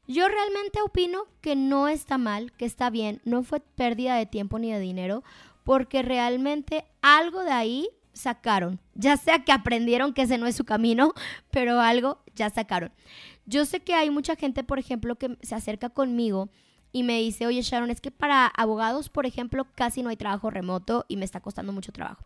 yo 0.07 0.27
realmente 0.27 0.81
opino 0.83 1.25
que 1.41 1.55
no 1.55 1.88
está 1.88 2.17
mal, 2.17 2.51
que 2.53 2.65
está 2.65 2.89
bien, 2.89 3.21
no 3.25 3.43
fue 3.43 3.59
pérdida 3.59 4.15
de 4.15 4.27
tiempo 4.27 4.59
ni 4.59 4.71
de 4.71 4.79
dinero, 4.79 5.24
porque 5.63 6.03
realmente 6.03 6.85
algo 7.01 7.43
de 7.43 7.51
ahí 7.51 7.89
sacaron, 8.13 8.79
ya 8.93 9.17
sea 9.17 9.43
que 9.43 9.51
aprendieron 9.51 10.13
que 10.13 10.21
ese 10.21 10.38
no 10.38 10.45
es 10.45 10.55
su 10.55 10.63
camino, 10.63 11.13
pero 11.51 11.81
algo 11.81 12.19
ya 12.35 12.50
sacaron. 12.50 12.91
Yo 13.47 13.65
sé 13.65 13.81
que 13.81 13.93
hay 13.93 14.09
mucha 14.09 14.35
gente, 14.35 14.63
por 14.63 14.79
ejemplo, 14.79 15.15
que 15.15 15.38
se 15.41 15.55
acerca 15.55 15.89
conmigo 15.89 16.50
y 16.96 17.04
me 17.04 17.20
dice, 17.20 17.46
oye 17.46 17.62
Sharon, 17.62 17.92
es 17.92 18.00
que 18.00 18.10
para 18.10 18.48
abogados, 18.48 19.10
por 19.10 19.25
ejemplo, 19.25 19.68
casi 19.75 20.02
no 20.02 20.08
hay 20.08 20.16
trabajo 20.16 20.50
remoto 20.50 21.04
y 21.10 21.18
me 21.18 21.25
está 21.25 21.42
costando 21.42 21.74
mucho 21.74 21.92
trabajo. 21.92 22.24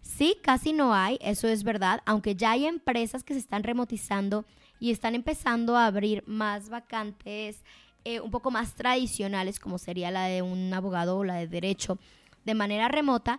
Sí, 0.00 0.38
casi 0.42 0.72
no 0.72 0.94
hay, 0.94 1.18
eso 1.20 1.46
es 1.46 1.62
verdad, 1.62 2.00
aunque 2.06 2.34
ya 2.34 2.52
hay 2.52 2.64
empresas 2.64 3.22
que 3.22 3.34
se 3.34 3.40
están 3.40 3.64
remotizando 3.64 4.46
y 4.80 4.92
están 4.92 5.14
empezando 5.14 5.76
a 5.76 5.84
abrir 5.84 6.24
más 6.26 6.70
vacantes 6.70 7.62
eh, 8.06 8.20
un 8.20 8.30
poco 8.30 8.50
más 8.50 8.72
tradicionales, 8.76 9.60
como 9.60 9.76
sería 9.76 10.10
la 10.10 10.24
de 10.24 10.40
un 10.40 10.72
abogado 10.72 11.18
o 11.18 11.24
la 11.24 11.34
de 11.34 11.46
derecho, 11.46 11.98
de 12.46 12.54
manera 12.54 12.88
remota, 12.88 13.38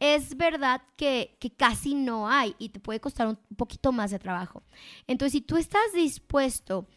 es 0.00 0.36
verdad 0.36 0.82
que, 0.96 1.36
que, 1.38 1.50
casi 1.50 1.94
no 1.94 2.28
hay 2.28 2.56
y 2.58 2.70
te 2.70 2.80
puede 2.80 2.98
costar 2.98 3.28
un 3.28 3.38
poquito 3.56 3.92
más 3.92 4.10
de 4.10 4.18
trabajo. 4.18 4.64
Entonces, 5.06 5.30
si 5.30 5.40
tú 5.42 5.56
estás 5.56 5.92
dispuesto 5.94 6.88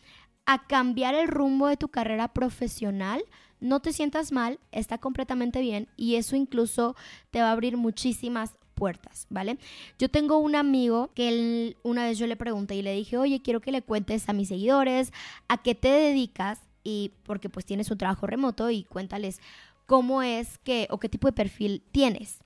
a 0.45 0.67
cambiar 0.67 1.15
el 1.15 1.27
rumbo 1.27 1.67
de 1.67 1.77
tu 1.77 1.89
carrera 1.89 2.27
profesional, 2.27 3.23
no 3.59 3.79
te 3.79 3.93
sientas 3.93 4.31
mal, 4.31 4.59
está 4.71 4.97
completamente 4.97 5.61
bien 5.61 5.87
y 5.95 6.15
eso 6.15 6.35
incluso 6.35 6.95
te 7.29 7.41
va 7.41 7.49
a 7.49 7.51
abrir 7.51 7.77
muchísimas 7.77 8.51
puertas, 8.73 9.27
¿vale? 9.29 9.59
Yo 9.99 10.09
tengo 10.09 10.39
un 10.39 10.55
amigo 10.55 11.11
que 11.13 11.29
él, 11.29 11.77
una 11.83 12.05
vez 12.05 12.17
yo 12.17 12.25
le 12.25 12.35
pregunté 12.35 12.75
y 12.75 12.81
le 12.81 12.95
dije, 12.95 13.17
oye, 13.17 13.41
quiero 13.41 13.61
que 13.61 13.71
le 13.71 13.83
cuentes 13.83 14.27
a 14.27 14.33
mis 14.33 14.47
seguidores 14.47 15.13
a 15.47 15.61
qué 15.61 15.75
te 15.75 15.89
dedicas 15.89 16.59
y 16.83 17.11
porque 17.23 17.47
pues 17.47 17.65
tienes 17.65 17.91
un 17.91 17.99
trabajo 17.99 18.25
remoto 18.25 18.71
y 18.71 18.83
cuéntales 18.83 19.39
cómo 19.85 20.23
es 20.23 20.57
que 20.59 20.87
o 20.89 20.99
qué 20.99 21.09
tipo 21.09 21.27
de 21.27 21.33
perfil 21.33 21.83
tienes. 21.91 22.39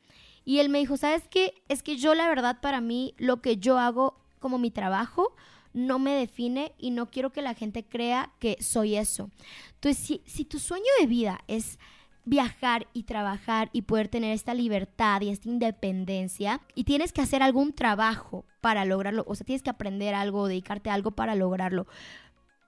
Y 0.43 0.59
él 0.59 0.67
me 0.69 0.79
dijo, 0.79 0.97
¿sabes 0.97 1.23
qué? 1.29 1.53
Es 1.69 1.81
que 1.81 1.95
yo 1.95 2.13
la 2.13 2.27
verdad 2.27 2.59
para 2.61 2.81
mí 2.81 3.13
lo 3.17 3.41
que 3.41 3.57
yo 3.57 3.79
hago 3.79 4.19
como 4.39 4.57
mi 4.57 4.71
trabajo, 4.71 5.33
no 5.75 5.99
me 5.99 6.13
define 6.13 6.71
y 6.77 6.91
no 6.91 7.11
quiero 7.11 7.31
que 7.31 7.41
la 7.41 7.53
gente 7.53 7.83
crea 7.83 8.31
que 8.39 8.57
soy 8.61 8.95
eso. 8.95 9.29
Entonces, 9.75 10.21
si, 10.25 10.45
tu 10.45 10.57
sueño 10.57 10.85
de 11.01 11.05
vida 11.05 11.41
es 11.47 11.77
viajar 12.23 12.87
y 12.93 13.03
trabajar 13.03 13.69
y 13.73 13.81
poder 13.81 14.07
tener 14.07 14.31
esta 14.31 14.53
libertad 14.53 15.21
y 15.21 15.29
esta 15.29 15.49
independencia 15.49 16.61
y 16.75 16.85
tienes 16.85 17.11
que 17.11 17.21
hacer 17.21 17.43
algún 17.43 17.73
trabajo 17.73 18.45
para 18.61 18.85
lograrlo, 18.85 19.25
o 19.27 19.35
sea, 19.35 19.45
tienes 19.45 19.61
que 19.61 19.69
aprender 19.69 20.15
algo, 20.15 20.47
dedicarte 20.47 20.89
a 20.89 20.93
algo 20.93 21.11
para 21.11 21.35
lograrlo. 21.35 21.87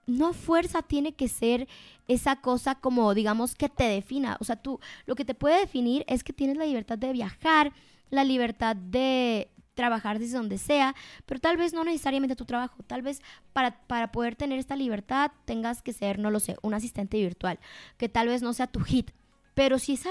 No 0.06 0.34
fuerza 0.34 0.82
tiene 0.82 1.12
que 1.14 1.28
ser 1.28 1.66
esa 2.08 2.36
cosa 2.36 2.74
como 2.74 3.14
digamos 3.14 3.54
que 3.54 3.70
te 3.70 3.84
defina, 3.84 4.36
o 4.38 4.44
sea, 4.44 4.56
tú 4.56 4.80
lo 5.06 5.14
que 5.16 5.24
te 5.24 5.34
puede 5.34 5.58
definir 5.60 6.04
es 6.08 6.22
que 6.22 6.34
tienes 6.34 6.58
la 6.58 6.66
libertad 6.66 6.98
de 6.98 7.12
viajar, 7.12 7.72
la 8.10 8.24
libertad 8.24 8.76
de 8.76 9.50
trabajar 9.78 10.18
desde 10.18 10.36
donde 10.36 10.58
sea, 10.58 10.96
pero 11.24 11.38
tal 11.38 11.56
vez 11.56 11.72
no 11.72 11.84
necesariamente 11.84 12.34
tu 12.34 12.44
trabajo, 12.44 12.82
tal 12.88 13.00
vez 13.00 13.22
para, 13.52 13.80
para 13.86 14.10
poder 14.10 14.34
tener 14.34 14.58
esta 14.58 14.74
libertad 14.74 15.30
tengas 15.44 15.82
que 15.82 15.92
ser, 15.92 16.18
no 16.18 16.32
lo 16.32 16.40
sé, 16.40 16.56
un 16.62 16.74
asistente 16.74 17.16
virtual, 17.16 17.60
que 17.96 18.08
tal 18.08 18.26
vez 18.26 18.42
no 18.42 18.52
sea 18.54 18.66
tu 18.66 18.80
hit, 18.80 19.12
pero 19.54 19.78
si 19.78 19.92
esa 19.92 20.10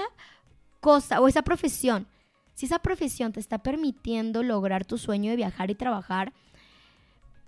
cosa 0.80 1.20
o 1.20 1.28
esa 1.28 1.42
profesión, 1.42 2.06
si 2.54 2.64
esa 2.64 2.78
profesión 2.78 3.32
te 3.32 3.40
está 3.40 3.58
permitiendo 3.58 4.42
lograr 4.42 4.86
tu 4.86 4.96
sueño 4.96 5.28
de 5.30 5.36
viajar 5.36 5.70
y 5.70 5.74
trabajar, 5.74 6.32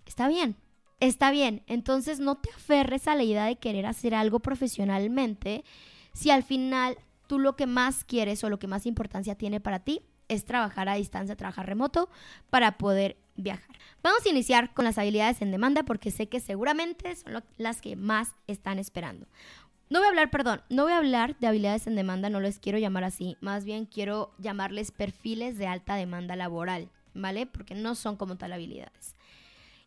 está 0.04 0.28
bien, 0.28 0.56
está 1.00 1.30
bien. 1.30 1.62
Entonces 1.68 2.20
no 2.20 2.34
te 2.34 2.50
aferres 2.50 3.08
a 3.08 3.14
la 3.14 3.22
idea 3.22 3.46
de 3.46 3.56
querer 3.56 3.86
hacer 3.86 4.14
algo 4.14 4.40
profesionalmente 4.40 5.64
si 6.12 6.30
al 6.30 6.42
final 6.42 6.98
tú 7.28 7.38
lo 7.38 7.56
que 7.56 7.64
más 7.64 8.04
quieres 8.04 8.44
o 8.44 8.50
lo 8.50 8.58
que 8.58 8.66
más 8.66 8.84
importancia 8.84 9.36
tiene 9.36 9.58
para 9.58 9.78
ti 9.78 10.02
es 10.30 10.44
trabajar 10.44 10.88
a 10.88 10.94
distancia, 10.94 11.36
trabajar 11.36 11.66
remoto 11.66 12.08
para 12.48 12.78
poder 12.78 13.18
viajar. 13.36 13.76
Vamos 14.02 14.24
a 14.24 14.28
iniciar 14.30 14.72
con 14.72 14.84
las 14.84 14.96
habilidades 14.96 15.42
en 15.42 15.50
demanda 15.50 15.82
porque 15.82 16.10
sé 16.10 16.28
que 16.28 16.40
seguramente 16.40 17.14
son 17.16 17.42
las 17.58 17.80
que 17.82 17.96
más 17.96 18.34
están 18.46 18.78
esperando. 18.78 19.26
No 19.90 19.98
voy 19.98 20.06
a 20.06 20.10
hablar, 20.10 20.30
perdón, 20.30 20.62
no 20.70 20.84
voy 20.84 20.92
a 20.92 20.98
hablar 20.98 21.36
de 21.40 21.48
habilidades 21.48 21.88
en 21.88 21.96
demanda, 21.96 22.30
no 22.30 22.40
les 22.40 22.60
quiero 22.60 22.78
llamar 22.78 23.02
así, 23.02 23.36
más 23.40 23.64
bien 23.64 23.86
quiero 23.86 24.32
llamarles 24.38 24.92
perfiles 24.92 25.58
de 25.58 25.66
alta 25.66 25.96
demanda 25.96 26.36
laboral, 26.36 26.88
¿vale? 27.12 27.46
Porque 27.46 27.74
no 27.74 27.96
son 27.96 28.16
como 28.16 28.36
tal 28.36 28.52
habilidades. 28.52 29.16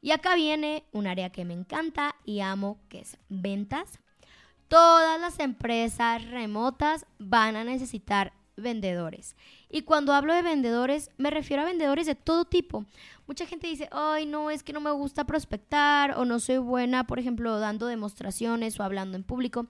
Y 0.01 0.11
acá 0.11 0.35
viene 0.35 0.83
un 0.91 1.07
área 1.07 1.29
que 1.29 1.45
me 1.45 1.53
encanta 1.53 2.15
y 2.25 2.41
amo, 2.41 2.77
que 2.89 2.99
es 2.99 3.17
ventas. 3.29 3.99
Todas 4.67 5.21
las 5.21 5.39
empresas 5.39 6.25
remotas 6.25 7.05
van 7.17 7.55
a 7.55 7.63
necesitar 7.63 8.33
vendedores. 8.57 9.37
Y 9.75 9.81
cuando 9.81 10.13
hablo 10.13 10.35
de 10.35 10.43
vendedores, 10.43 11.09
me 11.17 11.31
refiero 11.31 11.63
a 11.63 11.65
vendedores 11.65 12.05
de 12.05 12.13
todo 12.13 12.45
tipo. 12.45 12.85
Mucha 13.25 13.47
gente 13.47 13.65
dice, 13.65 13.89
ay, 13.91 14.27
no, 14.27 14.51
es 14.51 14.61
que 14.61 14.71
no 14.71 14.79
me 14.79 14.91
gusta 14.91 15.23
prospectar 15.23 16.15
o 16.19 16.25
no 16.25 16.39
soy 16.39 16.59
buena, 16.59 17.07
por 17.07 17.17
ejemplo, 17.17 17.57
dando 17.57 17.87
demostraciones 17.87 18.79
o 18.79 18.83
hablando 18.83 19.17
en 19.17 19.23
público. 19.23 19.65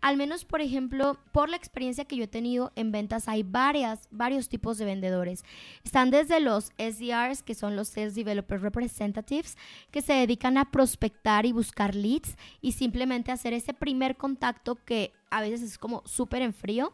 Al 0.00 0.16
menos, 0.16 0.44
por 0.44 0.60
ejemplo, 0.60 1.18
por 1.32 1.48
la 1.48 1.56
experiencia 1.56 2.04
que 2.04 2.14
yo 2.14 2.22
he 2.22 2.28
tenido 2.28 2.70
en 2.76 2.92
ventas, 2.92 3.26
hay 3.26 3.42
varias, 3.42 4.06
varios 4.12 4.48
tipos 4.48 4.78
de 4.78 4.84
vendedores. 4.84 5.44
Están 5.82 6.12
desde 6.12 6.38
los 6.38 6.70
SDRs, 6.78 7.42
que 7.42 7.56
son 7.56 7.74
los 7.74 7.88
Sales 7.88 8.14
Developer 8.14 8.60
Representatives, 8.60 9.58
que 9.90 10.02
se 10.02 10.12
dedican 10.12 10.56
a 10.56 10.70
prospectar 10.70 11.46
y 11.46 11.52
buscar 11.52 11.96
leads 11.96 12.36
y 12.60 12.72
simplemente 12.72 13.32
hacer 13.32 13.54
ese 13.54 13.74
primer 13.74 14.16
contacto 14.16 14.76
que 14.84 15.12
a 15.30 15.40
veces 15.40 15.62
es 15.62 15.78
como 15.78 16.04
súper 16.06 16.42
en 16.42 16.54
frío 16.54 16.92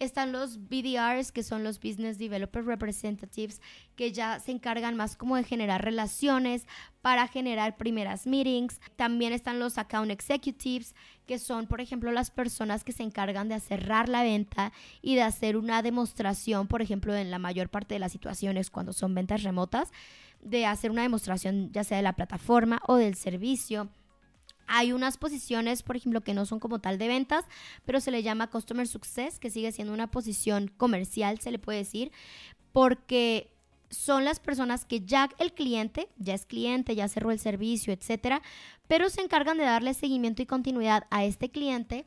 están 0.00 0.32
los 0.32 0.58
BDRs, 0.68 1.30
que 1.30 1.42
son 1.42 1.62
los 1.62 1.78
Business 1.78 2.18
Developer 2.18 2.64
Representatives, 2.64 3.60
que 3.94 4.12
ya 4.12 4.40
se 4.40 4.50
encargan 4.50 4.96
más 4.96 5.14
como 5.14 5.36
de 5.36 5.44
generar 5.44 5.84
relaciones 5.84 6.66
para 7.02 7.28
generar 7.28 7.76
primeras 7.76 8.26
meetings. 8.26 8.80
También 8.96 9.32
están 9.32 9.60
los 9.60 9.76
Account 9.78 10.10
Executives, 10.10 10.94
que 11.26 11.38
son, 11.38 11.66
por 11.66 11.82
ejemplo, 11.82 12.10
las 12.12 12.30
personas 12.30 12.82
que 12.82 12.92
se 12.92 13.02
encargan 13.02 13.48
de 13.48 13.60
cerrar 13.60 14.08
la 14.08 14.22
venta 14.22 14.72
y 15.02 15.14
de 15.14 15.22
hacer 15.22 15.56
una 15.56 15.82
demostración, 15.82 16.66
por 16.66 16.80
ejemplo, 16.80 17.14
en 17.14 17.30
la 17.30 17.38
mayor 17.38 17.68
parte 17.68 17.94
de 17.94 18.00
las 18.00 18.12
situaciones 18.12 18.70
cuando 18.70 18.94
son 18.94 19.14
ventas 19.14 19.42
remotas, 19.42 19.92
de 20.40 20.64
hacer 20.64 20.90
una 20.90 21.02
demostración 21.02 21.70
ya 21.72 21.84
sea 21.84 21.98
de 21.98 22.02
la 22.02 22.14
plataforma 22.14 22.80
o 22.86 22.96
del 22.96 23.14
servicio 23.14 23.90
hay 24.70 24.92
unas 24.92 25.18
posiciones, 25.18 25.82
por 25.82 25.96
ejemplo, 25.96 26.20
que 26.20 26.32
no 26.32 26.46
son 26.46 26.60
como 26.60 26.78
tal 26.78 26.96
de 26.96 27.08
ventas, 27.08 27.44
pero 27.84 28.00
se 28.00 28.12
le 28.12 28.22
llama 28.22 28.50
Customer 28.50 28.86
Success, 28.86 29.40
que 29.40 29.50
sigue 29.50 29.72
siendo 29.72 29.92
una 29.92 30.10
posición 30.10 30.68
comercial, 30.68 31.40
se 31.40 31.50
le 31.50 31.58
puede 31.58 31.78
decir, 31.78 32.12
porque 32.72 33.52
son 33.90 34.24
las 34.24 34.38
personas 34.38 34.84
que 34.84 35.00
ya 35.00 35.28
el 35.38 35.52
cliente, 35.52 36.08
ya 36.16 36.34
es 36.34 36.46
cliente, 36.46 36.94
ya 36.94 37.08
cerró 37.08 37.32
el 37.32 37.40
servicio, 37.40 37.92
etcétera, 37.92 38.42
pero 38.86 39.10
se 39.10 39.20
encargan 39.20 39.58
de 39.58 39.64
darle 39.64 39.92
seguimiento 39.92 40.40
y 40.40 40.46
continuidad 40.46 41.04
a 41.10 41.24
este 41.24 41.50
cliente 41.50 42.06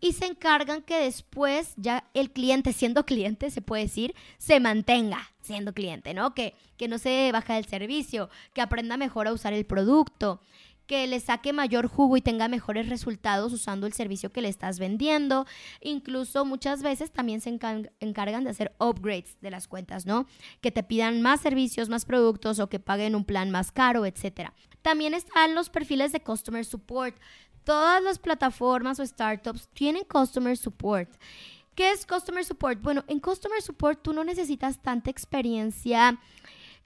y 0.00 0.14
se 0.14 0.24
encargan 0.24 0.80
que 0.80 0.98
después 0.98 1.74
ya 1.76 2.04
el 2.14 2.30
cliente, 2.30 2.72
siendo 2.72 3.04
cliente, 3.04 3.50
se 3.50 3.60
puede 3.60 3.82
decir, 3.82 4.14
se 4.38 4.58
mantenga 4.58 5.30
siendo 5.42 5.74
cliente, 5.74 6.14
¿no? 6.14 6.34
Que, 6.34 6.54
que 6.78 6.88
no 6.88 6.96
se 6.96 7.30
baja 7.32 7.56
del 7.56 7.66
servicio, 7.66 8.30
que 8.54 8.62
aprenda 8.62 8.96
mejor 8.96 9.28
a 9.28 9.32
usar 9.34 9.52
el 9.52 9.66
producto, 9.66 10.40
que 10.90 11.06
le 11.06 11.20
saque 11.20 11.52
mayor 11.52 11.86
jugo 11.86 12.16
y 12.16 12.20
tenga 12.20 12.48
mejores 12.48 12.88
resultados 12.88 13.52
usando 13.52 13.86
el 13.86 13.92
servicio 13.92 14.32
que 14.32 14.42
le 14.42 14.48
estás 14.48 14.80
vendiendo. 14.80 15.46
Incluso 15.80 16.44
muchas 16.44 16.82
veces 16.82 17.12
también 17.12 17.40
se 17.40 17.48
encargan 17.48 18.42
de 18.42 18.50
hacer 18.50 18.74
upgrades 18.80 19.36
de 19.40 19.52
las 19.52 19.68
cuentas, 19.68 20.04
¿no? 20.04 20.26
Que 20.60 20.72
te 20.72 20.82
pidan 20.82 21.22
más 21.22 21.42
servicios, 21.42 21.88
más 21.88 22.04
productos 22.04 22.58
o 22.58 22.68
que 22.68 22.80
paguen 22.80 23.14
un 23.14 23.24
plan 23.24 23.52
más 23.52 23.70
caro, 23.70 24.04
etcétera. 24.04 24.52
También 24.82 25.14
están 25.14 25.54
los 25.54 25.70
perfiles 25.70 26.10
de 26.10 26.24
customer 26.24 26.64
support. 26.64 27.16
Todas 27.62 28.02
las 28.02 28.18
plataformas 28.18 28.98
o 28.98 29.06
startups 29.06 29.68
tienen 29.68 30.02
customer 30.02 30.56
support. 30.56 31.08
¿Qué 31.76 31.92
es 31.92 32.04
customer 32.04 32.44
support? 32.44 32.82
Bueno, 32.82 33.04
en 33.06 33.20
customer 33.20 33.62
support 33.62 34.02
tú 34.02 34.12
no 34.12 34.24
necesitas 34.24 34.82
tanta 34.82 35.08
experiencia 35.08 36.18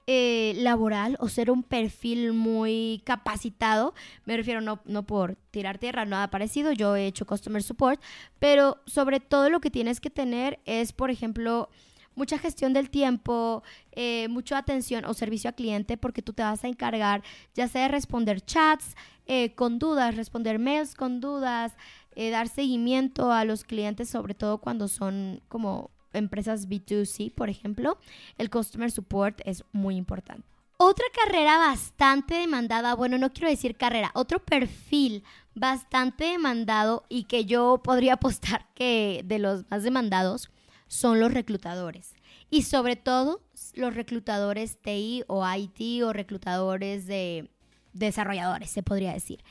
eh, 0.07 0.53
laboral 0.59 1.17
o 1.19 1.31
ser 1.31 1.51
un 1.51 1.63
perfil 1.63 2.35
muy 2.35 3.01
capacitado. 3.05 3.95
Me 4.27 4.37
refiero 4.37 4.61
no, 4.61 4.81
no 4.85 5.05
por 5.07 5.37
tirar 5.51 5.79
tierra, 5.79 6.05
nada 6.05 6.29
parecido. 6.29 6.73
Yo 6.73 6.95
he 6.95 7.07
hecho 7.07 7.25
customer 7.25 7.63
support, 7.63 8.03
pero 8.39 8.83
sobre 8.85 9.21
todo 9.21 9.49
lo 9.49 9.61
que 9.61 9.71
tienes 9.71 10.01
que 10.01 10.11
tener 10.11 10.61
es, 10.67 10.93
por 10.93 11.11
ejemplo, 11.11 11.71
mucha 12.15 12.39
gestión 12.39 12.75
del 12.75 12.91
tiempo, 12.91 13.63
eh, 13.93 14.29
mucha 14.29 14.59
atención 14.59 15.07
o 15.07 15.15
servicio 15.15 15.49
a 15.49 15.55
cliente, 15.55 15.97
porque 15.97 16.21
tú 16.21 16.35
te 16.35 16.43
vas 16.43 16.65
a 16.65 16.69
encargar 16.69 17.23
ya 17.55 17.67
sea 17.67 17.85
de 17.85 17.89
responder 17.89 18.43
chats 18.43 18.97
eh, 19.27 19.55
con 19.55 19.79
dudas, 19.79 20.17
responder 20.17 20.59
mails 20.59 20.95
con 20.95 21.21
dudas, 21.21 21.73
dar 22.15 22.47
seguimiento 22.47 23.33
a 23.33 23.45
los 23.45 23.65
clientes, 23.65 24.09
sobre 24.09 24.35
todo 24.35 24.59
cuando 24.59 24.87
son 24.87 25.41
como 25.49 25.94
empresas 26.15 26.69
B2C, 26.69 27.33
por 27.33 27.49
ejemplo, 27.49 27.99
el 28.39 28.51
customer 28.51 28.91
support 28.91 29.41
es 29.45 29.65
muy 29.73 29.97
importante. 29.97 30.47
Otra 30.77 31.05
carrera 31.15 31.59
bastante 31.59 32.35
demandada, 32.35 32.95
bueno, 32.95 33.17
no 33.17 33.33
quiero 33.33 33.49
decir 33.49 33.77
carrera, 33.77 34.11
otro 34.15 34.41
perfil 34.41 35.23
bastante 35.55 36.25
demandado 36.25 37.05
y 37.09 37.25
que 37.25 37.45
yo 37.45 37.81
podría 37.83 38.15
apostar 38.15 38.67
que 38.75 39.23
de 39.25 39.39
los 39.39 39.65
más 39.71 39.83
demandados 39.83 40.51
son 40.89 41.21
los 41.21 41.33
reclutadores. 41.33 42.15
Y 42.51 42.63
sobre 42.63 42.97
todo 42.97 43.41
los 43.75 43.95
reclutadores 43.95 44.79
TI 44.81 45.25
o 45.27 45.45
IT 45.49 46.03
o 46.05 46.13
reclutadores 46.13 47.07
de 47.07 47.51
desarrolladores, 47.93 48.71
se 48.71 48.83
podría 48.83 49.13
decir. 49.13 49.43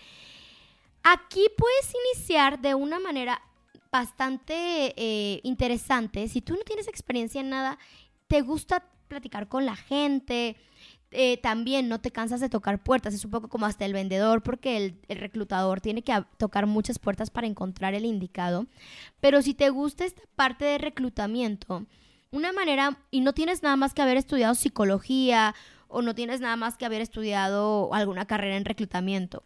Aquí 1.03 1.45
puedes 1.57 1.93
iniciar 2.15 2.61
de 2.61 2.75
una 2.75 2.99
manera 2.99 3.41
bastante 3.93 4.95
eh, 4.97 5.39
interesante. 5.43 6.27
Si 6.27 6.41
tú 6.41 6.55
no 6.55 6.61
tienes 6.65 6.87
experiencia 6.87 7.39
en 7.41 7.51
nada, 7.51 7.77
te 8.27 8.41
gusta 8.41 8.83
platicar 9.07 9.47
con 9.47 9.67
la 9.67 9.75
gente, 9.75 10.57
eh, 11.11 11.37
también 11.37 11.87
no 11.89 12.01
te 12.01 12.09
cansas 12.09 12.39
de 12.39 12.49
tocar 12.49 12.81
puertas, 12.81 13.13
es 13.13 13.23
un 13.23 13.29
poco 13.29 13.49
como 13.49 13.67
hasta 13.67 13.85
el 13.85 13.93
vendedor, 13.93 14.41
porque 14.41 14.77
el, 14.77 14.99
el, 15.09 15.19
reclutador 15.19 15.79
tiene 15.79 16.01
que 16.01 16.25
tocar 16.39 16.65
muchas 16.65 16.97
puertas 16.97 17.29
para 17.29 17.45
encontrar 17.45 17.93
el 17.93 18.05
indicado. 18.05 18.65
Pero 19.19 19.43
si 19.43 19.53
te 19.53 19.69
gusta 19.69 20.05
esta 20.05 20.23
parte 20.35 20.65
de 20.65 20.79
reclutamiento, 20.79 21.85
una 22.31 22.51
manera, 22.51 22.97
y 23.11 23.21
no 23.21 23.33
tienes 23.33 23.61
nada 23.61 23.75
más 23.75 23.93
que 23.93 24.01
haber 24.01 24.17
estudiado 24.17 24.55
psicología 24.55 25.53
o 25.93 26.01
no 26.01 26.15
tienes 26.15 26.41
nada 26.41 26.55
más 26.55 26.77
que 26.77 26.85
haber 26.85 27.01
estudiado 27.01 27.93
alguna 27.93 28.25
carrera 28.25 28.57
en 28.57 28.65
reclutamiento 28.65 29.43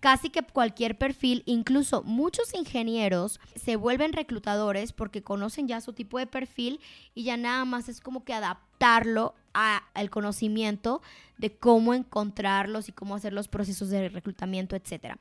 casi 0.00 0.30
que 0.30 0.42
cualquier 0.42 0.96
perfil, 0.96 1.42
incluso 1.46 2.02
muchos 2.02 2.54
ingenieros 2.54 3.40
se 3.56 3.76
vuelven 3.76 4.12
reclutadores 4.12 4.92
porque 4.92 5.22
conocen 5.22 5.68
ya 5.68 5.80
su 5.80 5.92
tipo 5.92 6.18
de 6.18 6.26
perfil 6.26 6.80
y 7.14 7.24
ya 7.24 7.36
nada 7.36 7.64
más 7.64 7.88
es 7.88 8.00
como 8.00 8.24
que 8.24 8.34
adaptarlo 8.34 9.34
al 9.52 10.10
conocimiento 10.10 11.02
de 11.36 11.52
cómo 11.52 11.94
encontrarlos 11.94 12.88
y 12.88 12.92
cómo 12.92 13.16
hacer 13.16 13.32
los 13.32 13.48
procesos 13.48 13.88
de 13.88 14.08
reclutamiento, 14.08 14.76
etc. 14.76 15.16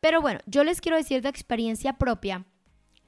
Pero 0.00 0.22
bueno, 0.22 0.40
yo 0.46 0.64
les 0.64 0.80
quiero 0.80 0.96
decir 0.96 1.20
de 1.20 1.28
experiencia 1.28 1.92
propia, 1.94 2.46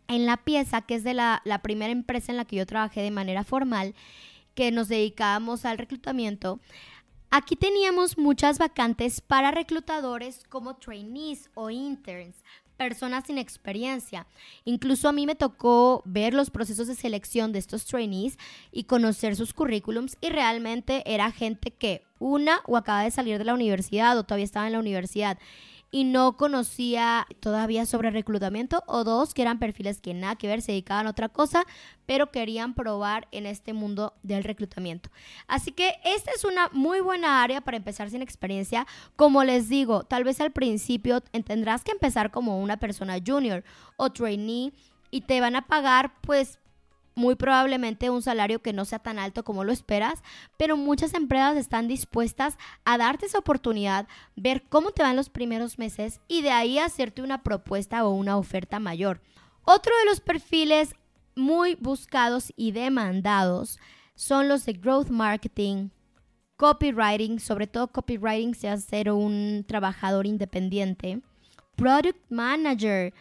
en 0.08 0.26
la 0.26 0.38
pieza, 0.38 0.82
que 0.82 0.94
es 0.94 1.04
de 1.04 1.14
la, 1.14 1.42
la 1.44 1.60
primera 1.60 1.92
empresa 1.92 2.32
en 2.32 2.38
la 2.38 2.44
que 2.44 2.56
yo 2.56 2.66
trabajé 2.66 3.02
de 3.02 3.10
manera 3.10 3.44
formal, 3.44 3.94
que 4.54 4.70
nos 4.72 4.88
dedicábamos 4.88 5.64
al 5.64 5.78
reclutamiento, 5.78 6.60
Aquí 7.30 7.56
teníamos 7.56 8.16
muchas 8.16 8.58
vacantes 8.58 9.20
para 9.20 9.50
reclutadores 9.50 10.44
como 10.48 10.76
trainees 10.76 11.50
o 11.52 11.68
interns, 11.68 12.36
personas 12.78 13.26
sin 13.26 13.36
experiencia. 13.36 14.26
Incluso 14.64 15.10
a 15.10 15.12
mí 15.12 15.26
me 15.26 15.34
tocó 15.34 16.00
ver 16.06 16.32
los 16.32 16.48
procesos 16.48 16.86
de 16.86 16.94
selección 16.94 17.52
de 17.52 17.58
estos 17.58 17.84
trainees 17.84 18.38
y 18.72 18.84
conocer 18.84 19.36
sus 19.36 19.52
currículums 19.52 20.16
y 20.22 20.30
realmente 20.30 21.02
era 21.04 21.30
gente 21.30 21.70
que 21.70 22.02
una 22.18 22.62
o 22.66 22.78
acaba 22.78 23.02
de 23.02 23.10
salir 23.10 23.36
de 23.36 23.44
la 23.44 23.52
universidad 23.52 24.16
o 24.16 24.24
todavía 24.24 24.46
estaba 24.46 24.66
en 24.66 24.72
la 24.72 24.80
universidad 24.80 25.38
y 25.90 26.04
no 26.04 26.36
conocía 26.36 27.26
todavía 27.40 27.86
sobre 27.86 28.10
reclutamiento 28.10 28.82
o 28.86 29.04
dos 29.04 29.32
que 29.32 29.42
eran 29.42 29.58
perfiles 29.58 30.00
que 30.00 30.14
nada 30.14 30.36
que 30.36 30.46
ver, 30.46 30.60
se 30.60 30.72
dedicaban 30.72 31.06
a 31.06 31.10
otra 31.10 31.28
cosa, 31.28 31.64
pero 32.06 32.30
querían 32.30 32.74
probar 32.74 33.26
en 33.32 33.46
este 33.46 33.72
mundo 33.72 34.14
del 34.22 34.44
reclutamiento. 34.44 35.10
Así 35.46 35.72
que 35.72 35.94
esta 36.04 36.30
es 36.32 36.44
una 36.44 36.68
muy 36.72 37.00
buena 37.00 37.42
área 37.42 37.60
para 37.60 37.76
empezar 37.76 38.10
sin 38.10 38.22
experiencia. 38.22 38.86
Como 39.16 39.44
les 39.44 39.68
digo, 39.68 40.04
tal 40.04 40.24
vez 40.24 40.40
al 40.40 40.52
principio 40.52 41.20
tendrás 41.20 41.84
que 41.84 41.92
empezar 41.92 42.30
como 42.30 42.60
una 42.60 42.78
persona 42.78 43.16
junior 43.24 43.64
o 43.96 44.10
trainee 44.10 44.72
y 45.10 45.22
te 45.22 45.40
van 45.40 45.56
a 45.56 45.66
pagar 45.66 46.20
pues 46.20 46.58
muy 47.18 47.34
probablemente 47.34 48.10
un 48.10 48.22
salario 48.22 48.62
que 48.62 48.72
no 48.72 48.84
sea 48.84 49.00
tan 49.00 49.18
alto 49.18 49.42
como 49.44 49.64
lo 49.64 49.72
esperas, 49.72 50.22
pero 50.56 50.76
muchas 50.76 51.12
empresas 51.14 51.56
están 51.56 51.88
dispuestas 51.88 52.56
a 52.84 52.96
darte 52.96 53.26
esa 53.26 53.38
oportunidad, 53.38 54.06
ver 54.36 54.62
cómo 54.68 54.92
te 54.92 55.02
van 55.02 55.16
los 55.16 55.28
primeros 55.28 55.78
meses 55.78 56.20
y 56.28 56.42
de 56.42 56.52
ahí 56.52 56.78
hacerte 56.78 57.20
una 57.20 57.42
propuesta 57.42 58.06
o 58.06 58.10
una 58.10 58.38
oferta 58.38 58.78
mayor. 58.78 59.20
Otro 59.64 59.92
de 59.98 60.04
los 60.06 60.20
perfiles 60.20 60.94
muy 61.34 61.74
buscados 61.74 62.52
y 62.56 62.70
demandados 62.70 63.78
son 64.14 64.48
los 64.48 64.64
de 64.64 64.74
growth 64.74 65.08
marketing, 65.08 65.90
copywriting, 66.56 67.40
sobre 67.40 67.66
todo 67.66 67.88
copywriting 67.88 68.54
se 68.54 68.74
ser 68.78 69.10
un 69.10 69.64
trabajador 69.66 70.24
independiente, 70.26 71.20
product 71.74 72.18
manager. 72.30 73.12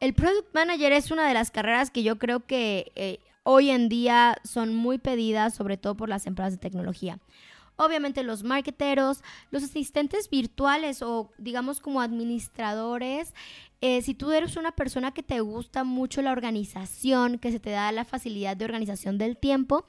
El 0.00 0.14
product 0.14 0.54
manager 0.54 0.92
es 0.92 1.10
una 1.10 1.28
de 1.28 1.34
las 1.34 1.50
carreras 1.50 1.90
que 1.90 2.02
yo 2.02 2.18
creo 2.18 2.46
que 2.46 2.92
eh, 2.94 3.20
hoy 3.42 3.70
en 3.70 3.88
día 3.88 4.36
son 4.44 4.74
muy 4.74 4.98
pedidas, 4.98 5.54
sobre 5.54 5.76
todo 5.76 5.96
por 5.96 6.08
las 6.08 6.26
empresas 6.26 6.52
de 6.52 6.58
tecnología. 6.58 7.18
Obviamente 7.76 8.22
los 8.22 8.44
marketeros, 8.44 9.22
los 9.50 9.62
asistentes 9.62 10.28
virtuales 10.28 11.02
o 11.02 11.32
digamos 11.38 11.80
como 11.80 12.00
administradores. 12.00 13.34
Eh, 13.80 14.02
si 14.02 14.14
tú 14.14 14.30
eres 14.30 14.56
una 14.56 14.72
persona 14.72 15.12
que 15.12 15.22
te 15.22 15.40
gusta 15.40 15.82
mucho 15.82 16.22
la 16.22 16.32
organización, 16.32 17.38
que 17.38 17.50
se 17.50 17.58
te 17.58 17.70
da 17.70 17.90
la 17.90 18.04
facilidad 18.04 18.56
de 18.56 18.64
organización 18.66 19.18
del 19.18 19.36
tiempo, 19.36 19.84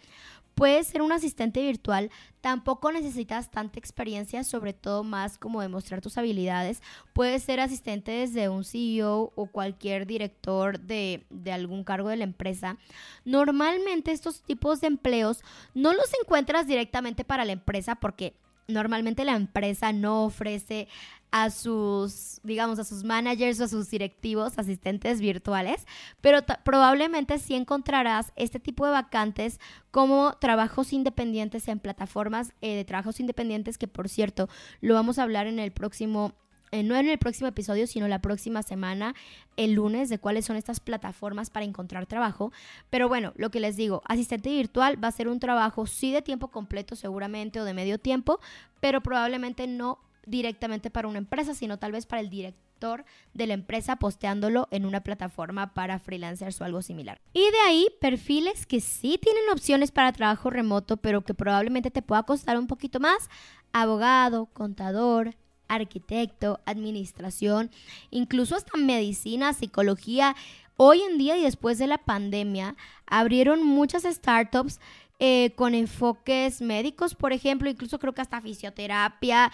Puedes 0.56 0.88
ser 0.88 1.02
un 1.02 1.12
asistente 1.12 1.62
virtual, 1.62 2.12
tampoco 2.42 2.92
necesitas 2.92 3.50
tanta 3.50 3.80
experiencia, 3.80 4.44
sobre 4.44 4.74
todo 4.74 5.04
más 5.04 5.38
como 5.38 5.62
demostrar 5.62 6.02
tus 6.02 6.18
habilidades. 6.18 6.82
Puedes 7.14 7.44
ser 7.44 7.60
asistente 7.60 8.12
desde 8.12 8.50
un 8.50 8.64
CEO 8.64 9.32
o 9.36 9.46
cualquier 9.48 10.06
director 10.06 10.80
de, 10.80 11.26
de, 11.30 11.52
algún 11.52 11.84
cargo 11.84 12.10
de 12.10 12.18
la 12.18 12.24
empresa. 12.24 12.78
Normalmente 13.26 14.12
estos 14.12 14.42
tipos 14.42 14.82
de 14.82 14.88
empleos 14.88 15.42
no 15.74 15.94
los 15.94 16.12
encuentras 16.22 16.68
directamente 16.68 17.24
para 17.24 17.46
la 17.46 17.54
empresa 17.54 17.96
porque 17.96 18.36
normalmente 18.68 19.26
la 19.26 19.36
empresa 19.36 19.92
no 19.92 20.26
ofrece 20.26 20.88
a 21.34 21.50
sus, 21.50 22.40
digamos, 22.44 22.78
a 22.78 22.84
sus 22.84 23.04
managers 23.04 23.60
o 23.60 23.64
a 23.64 23.68
sus 23.68 23.90
directivos, 23.90 24.54
asistentes 24.60 25.20
virtuales, 25.20 25.88
pero 26.22 26.42
probablemente 26.64 27.40
sí 27.40 27.56
encontrarás 27.56 28.32
este 28.36 28.60
tipo 28.60 28.86
de 28.86 28.92
vacantes 28.92 29.60
como 29.90 30.34
trabajos 30.40 30.94
independientes 30.94 31.68
en 31.70 31.80
plataformas 31.80 32.54
eh, 32.62 32.76
de 32.76 32.86
trabajos 32.86 33.20
independientes, 33.20 33.80
que 33.80 33.88
por 33.88 34.10
cierto, 34.10 34.48
lo 34.80 34.94
vamos 34.94 35.18
a 35.18 35.24
hablar 35.24 35.48
en 35.48 35.58
el 35.58 35.72
próximo 35.72 36.34
eh, 36.72 36.84
no 36.84 36.96
en 36.96 37.08
el 37.08 37.18
próximo 37.18 37.48
episodio, 37.48 37.88
sino 37.88 38.08
la 38.08 38.20
próxima 38.20 38.62
semana, 38.62 39.16
el 39.58 39.74
lunes, 39.74 40.10
de 40.10 40.20
cuáles 40.20 40.46
son 40.46 40.56
estas 40.56 40.80
plataformas 40.80 41.52
para 41.52 41.66
encontrar 41.66 42.08
trabajo. 42.08 42.52
Pero 42.90 43.08
bueno, 43.08 43.32
lo 43.36 43.52
que 43.52 43.60
les 43.60 43.76
digo, 43.76 44.02
asistente 44.06 44.50
virtual 44.50 45.04
va 45.04 45.08
a 45.08 45.12
ser 45.12 45.28
un 45.28 45.40
trabajo 45.40 45.86
sí 45.88 46.12
de 46.12 46.24
tiempo 46.24 46.48
completo 46.50 46.96
seguramente 46.96 47.60
o 47.60 47.64
de 47.64 47.76
medio 47.76 48.00
tiempo, 48.00 48.40
pero 48.80 49.02
probablemente 49.02 49.68
no 49.68 50.00
directamente 50.26 50.90
para 50.90 51.08
una 51.08 51.18
empresa, 51.18 51.54
sino 51.54 51.78
tal 51.78 51.92
vez 51.92 52.06
para 52.06 52.22
el 52.22 52.30
director 52.30 53.06
de 53.34 53.48
la 53.48 53.54
empresa 53.54 53.96
posteándolo 53.96 54.68
en 54.72 54.86
una 54.86 55.02
plataforma 55.02 55.74
para 55.74 56.00
freelancers 56.00 56.60
o 56.60 56.66
algo 56.66 56.82
similar. 56.82 57.22
Y 57.34 57.40
de 57.40 57.60
ahí 57.66 57.88
perfiles 58.02 58.66
que 58.66 58.82
sí 58.82 59.18
tienen 59.22 59.50
opciones 59.52 59.92
para 59.92 60.12
trabajo 60.12 60.50
remoto, 60.50 60.98
pero 60.98 61.22
que 61.22 61.34
probablemente 61.34 61.92
te 61.92 62.02
pueda 62.02 62.24
costar 62.24 62.58
un 62.58 62.68
poquito 62.68 63.00
más. 63.00 63.30
Abogado, 63.72 64.48
contador, 64.48 65.36
arquitecto, 65.68 66.60
administración, 66.66 67.72
incluso 68.12 68.56
hasta 68.56 68.78
medicina, 68.78 69.54
psicología. 69.54 70.36
Hoy 70.76 71.02
en 71.02 71.18
día 71.18 71.38
y 71.38 71.44
después 71.44 71.78
de 71.78 71.88
la 71.88 72.00
pandemia, 72.00 72.76
abrieron 73.06 73.64
muchas 73.64 74.04
startups 74.04 74.80
eh, 75.26 75.54
con 75.56 75.74
enfoques 75.74 76.62
médicos, 76.62 77.16
por 77.16 77.32
ejemplo, 77.32 77.70
incluso 77.70 77.98
creo 77.98 78.12
que 78.14 78.20
hasta 78.20 78.42
fisioterapia, 78.42 79.54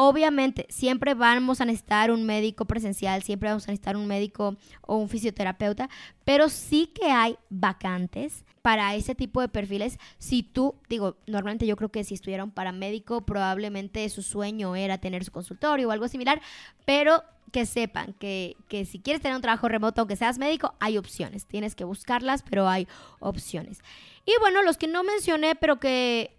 Obviamente, 0.00 0.64
siempre 0.68 1.14
vamos 1.14 1.60
a 1.60 1.64
necesitar 1.64 2.12
un 2.12 2.24
médico 2.24 2.66
presencial, 2.66 3.24
siempre 3.24 3.48
vamos 3.48 3.66
a 3.66 3.72
necesitar 3.72 3.96
un 3.96 4.06
médico 4.06 4.56
o 4.82 4.94
un 4.94 5.08
fisioterapeuta, 5.08 5.90
pero 6.24 6.48
sí 6.48 6.92
que 6.94 7.10
hay 7.10 7.36
vacantes 7.50 8.44
para 8.62 8.94
ese 8.94 9.16
tipo 9.16 9.40
de 9.40 9.48
perfiles. 9.48 9.98
Si 10.18 10.44
tú, 10.44 10.76
digo, 10.88 11.16
normalmente 11.26 11.66
yo 11.66 11.74
creo 11.74 11.88
que 11.88 12.04
si 12.04 12.14
estuviera 12.14 12.44
un 12.44 12.52
paramédico, 12.52 13.22
probablemente 13.22 14.08
su 14.08 14.22
sueño 14.22 14.76
era 14.76 14.98
tener 14.98 15.24
su 15.24 15.32
consultorio 15.32 15.88
o 15.88 15.90
algo 15.90 16.06
similar, 16.06 16.40
pero 16.84 17.24
que 17.52 17.66
sepan 17.66 18.14
que, 18.14 18.56
que 18.68 18.84
si 18.84 18.98
quieres 18.98 19.22
tener 19.22 19.36
un 19.36 19.42
trabajo 19.42 19.68
remoto, 19.68 20.00
aunque 20.02 20.16
seas 20.16 20.38
médico, 20.38 20.74
hay 20.80 20.98
opciones. 20.98 21.46
Tienes 21.46 21.74
que 21.74 21.84
buscarlas, 21.84 22.42
pero 22.42 22.68
hay 22.68 22.86
opciones. 23.20 23.80
Y 24.24 24.32
bueno, 24.40 24.62
los 24.62 24.76
que 24.76 24.86
no 24.86 25.04
mencioné, 25.04 25.54
pero 25.54 25.80
que 25.80 26.38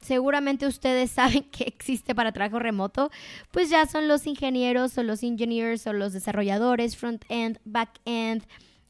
seguramente 0.00 0.66
ustedes 0.66 1.10
saben 1.10 1.44
que 1.44 1.64
existe 1.64 2.14
para 2.14 2.32
trabajo 2.32 2.58
remoto, 2.58 3.10
pues 3.50 3.70
ya 3.70 3.86
son 3.86 4.08
los 4.08 4.26
ingenieros 4.26 4.96
o 4.98 5.02
los 5.02 5.22
engineers 5.22 5.86
o 5.86 5.92
los 5.92 6.12
desarrolladores, 6.12 6.96
front-end, 6.96 7.58
back-end, 7.64 8.44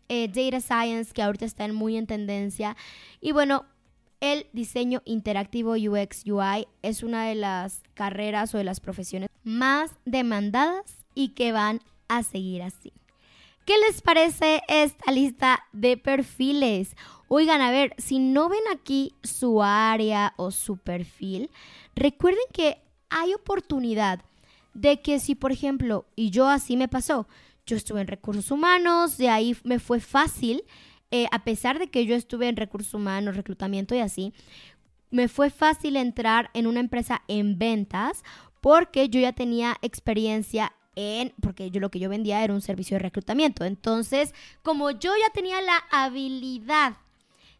eh, 0.08 0.28
data 0.28 0.60
science, 0.60 1.12
que 1.12 1.22
ahorita 1.22 1.44
están 1.44 1.74
muy 1.74 1.96
en 1.96 2.06
tendencia. 2.06 2.76
Y 3.20 3.32
bueno, 3.32 3.64
el 4.20 4.46
diseño 4.52 5.02
interactivo 5.04 5.72
UX 5.72 6.24
UI 6.26 6.66
es 6.82 7.02
una 7.02 7.26
de 7.26 7.34
las 7.34 7.82
carreras 7.94 8.54
o 8.54 8.58
de 8.58 8.64
las 8.64 8.80
profesiones 8.80 9.28
más 9.42 9.92
demandadas 10.04 11.03
y 11.14 11.30
que 11.30 11.52
van 11.52 11.80
a 12.08 12.22
seguir 12.22 12.62
así. 12.62 12.92
¿Qué 13.64 13.74
les 13.78 14.02
parece 14.02 14.62
esta 14.68 15.10
lista 15.10 15.64
de 15.72 15.96
perfiles? 15.96 16.96
Oigan, 17.28 17.62
a 17.62 17.70
ver, 17.70 17.94
si 17.96 18.18
no 18.18 18.48
ven 18.48 18.60
aquí 18.72 19.14
su 19.22 19.62
área 19.62 20.34
o 20.36 20.50
su 20.50 20.76
perfil, 20.76 21.50
recuerden 21.94 22.44
que 22.52 22.78
hay 23.08 23.32
oportunidad 23.32 24.20
de 24.74 25.00
que 25.00 25.18
si, 25.18 25.34
por 25.34 25.50
ejemplo, 25.50 26.04
y 26.14 26.30
yo 26.30 26.46
así 26.46 26.76
me 26.76 26.88
pasó, 26.88 27.26
yo 27.64 27.76
estuve 27.76 28.02
en 28.02 28.08
recursos 28.08 28.50
humanos, 28.50 29.16
de 29.16 29.30
ahí 29.30 29.56
me 29.64 29.78
fue 29.78 30.00
fácil, 30.00 30.64
eh, 31.10 31.26
a 31.30 31.44
pesar 31.44 31.78
de 31.78 31.88
que 31.88 32.04
yo 32.04 32.14
estuve 32.14 32.48
en 32.48 32.56
recursos 32.56 32.92
humanos, 32.92 33.36
reclutamiento 33.36 33.94
y 33.94 34.00
así, 34.00 34.34
me 35.10 35.28
fue 35.28 35.48
fácil 35.48 35.96
entrar 35.96 36.50
en 36.54 36.66
una 36.66 36.80
empresa 36.80 37.22
en 37.28 37.58
ventas 37.58 38.24
porque 38.60 39.08
yo 39.08 39.20
ya 39.20 39.32
tenía 39.32 39.76
experiencia 39.80 40.72
en, 40.96 41.32
porque 41.40 41.70
yo 41.70 41.80
lo 41.80 41.90
que 41.90 41.98
yo 41.98 42.08
vendía 42.08 42.42
era 42.44 42.54
un 42.54 42.60
servicio 42.60 42.96
de 42.96 43.02
reclutamiento. 43.02 43.64
Entonces, 43.64 44.34
como 44.62 44.90
yo 44.90 45.12
ya 45.16 45.32
tenía 45.32 45.60
la 45.60 45.82
habilidad 45.90 46.96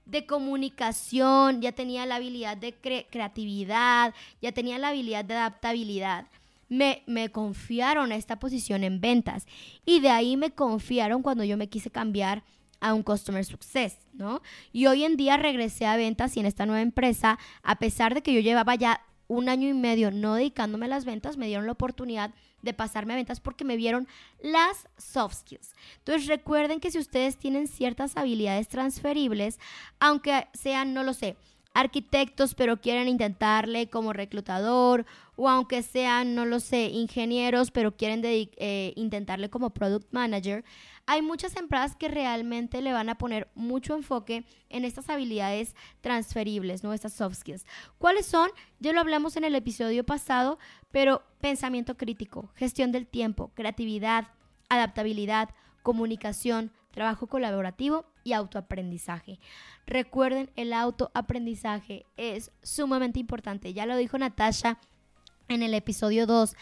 de 0.07 0.27
comunicación, 0.27 1.61
ya 1.63 1.73
tenía 1.73 2.07
la 2.07 2.17
habilidad 2.17 2.57
de 2.57 2.75
creatividad, 2.75 4.15
ya 4.43 4.53
tenía 4.53 4.79
la 4.79 4.89
habilidad 4.89 5.25
de 5.25 5.35
adaptabilidad, 5.35 6.27
me, 6.69 7.03
me 7.07 7.31
confiaron 7.31 8.13
a 8.13 8.17
esta 8.17 8.39
posición 8.39 8.85
en 8.85 9.01
ventas. 9.01 9.47
Y 9.87 10.01
de 10.01 10.11
ahí 10.11 10.37
me 10.37 10.51
confiaron 10.51 11.23
cuando 11.23 11.45
yo 11.45 11.57
me 11.57 11.69
quise 11.69 11.91
cambiar 11.91 12.43
a 12.81 12.93
un 12.93 13.03
Customer 13.03 13.45
Success, 13.45 13.99
¿no? 14.13 14.43
Y 14.73 14.87
hoy 14.87 15.05
en 15.05 15.17
día 15.17 15.39
regresé 15.39 15.87
a 15.87 15.97
ventas 15.97 16.37
y 16.37 16.41
en 16.41 16.47
esta 16.47 16.67
nueva 16.67 16.83
empresa, 16.83 17.39
a 17.63 17.79
pesar 17.79 18.15
de 18.15 18.23
que 18.23 18.35
yo 18.35 18.41
llevaba 18.41 18.75
ya 18.75 19.01
un 19.29 19.49
año 19.49 19.69
y 19.69 19.75
medio 19.75 20.11
no 20.11 20.35
dedicándome 20.35 20.87
a 20.87 20.89
las 20.89 21.05
ventas, 21.05 21.37
me 21.37 21.47
dieron 21.47 21.67
la 21.67 21.73
oportunidad 21.73 22.33
de 22.63 22.75
pasarme 22.75 23.13
a 23.13 23.17
ventas 23.17 23.41
porque 23.41 23.65
me 23.65 23.77
vieron 23.77 24.09
las 24.41 24.89
soft 24.97 25.35
skills. 25.35 25.75
Entonces 25.99 26.27
recuerden 26.27 26.81
que 26.81 26.91
si 26.91 26.99
ustedes 26.99 27.37
tienen 27.37 27.69
ciertas 27.69 28.17
habilidades 28.17 28.69
transferibles, 28.69 29.59
aunque 30.01 30.49
sean, 30.55 30.95
no 30.95 31.03
lo 31.03 31.15
sé, 31.15 31.37
arquitectos, 31.75 32.55
pero 32.55 32.81
quieren 32.81 33.09
intentarle 33.09 33.91
como 33.91 34.13
reclutador, 34.13 35.05
o 35.37 35.49
aunque 35.49 35.83
sean, 35.83 36.35
no 36.35 36.45
lo 36.45 36.61
sé, 36.61 36.87
ingenieros, 36.87 37.71
pero 37.71 37.97
quieren 37.97 38.23
eh, 38.25 38.93
intentarle 38.97 39.51
como 39.51 39.71
product 39.71 40.13
manager, 40.13 40.65
hay 41.07 41.23
muchas 41.23 41.57
empresas 41.57 41.97
que 41.97 42.09
realmente 42.09 42.81
le 42.81 42.93
van 42.93 43.09
a 43.09 43.19
poner 43.19 43.49
mucho 43.55 43.95
enfoque 43.95 44.45
en 44.71 44.85
estas 44.85 45.11
habilidades 45.11 45.75
transferibles, 46.01 46.83
¿no? 46.83 46.93
Estas 46.93 47.13
soft 47.13 47.37
skills. 47.37 47.67
¿Cuáles 47.99 48.27
son? 48.27 48.51
Ya 48.81 48.93
lo 48.93 49.01
hablamos 49.01 49.37
en 49.37 49.45
el 49.45 49.55
episodio 49.55 50.05
pasado, 50.05 50.59
pero 50.91 51.23
pensamiento 51.41 51.97
crítico, 51.97 52.51
gestión 52.55 52.91
del 52.91 53.07
tiempo, 53.07 53.51
creatividad, 53.55 54.29
adaptabilidad, 54.69 55.51
comunicación, 55.83 56.73
trabajo 56.91 57.27
colaborativo 57.27 58.07
y 58.23 58.33
autoaprendizaje. 58.33 59.39
Recuerden, 59.87 60.51
el 60.57 60.73
autoaprendizaje 60.73 62.07
es 62.17 62.51
sumamente 62.63 63.21
importante. 63.21 63.75
Ya 63.75 63.85
lo 63.85 63.97
dijo 63.97 64.17
Natasha 64.17 64.79
en 65.49 65.63
el 65.63 65.75
episodio 65.75 66.27
2. 66.27 66.55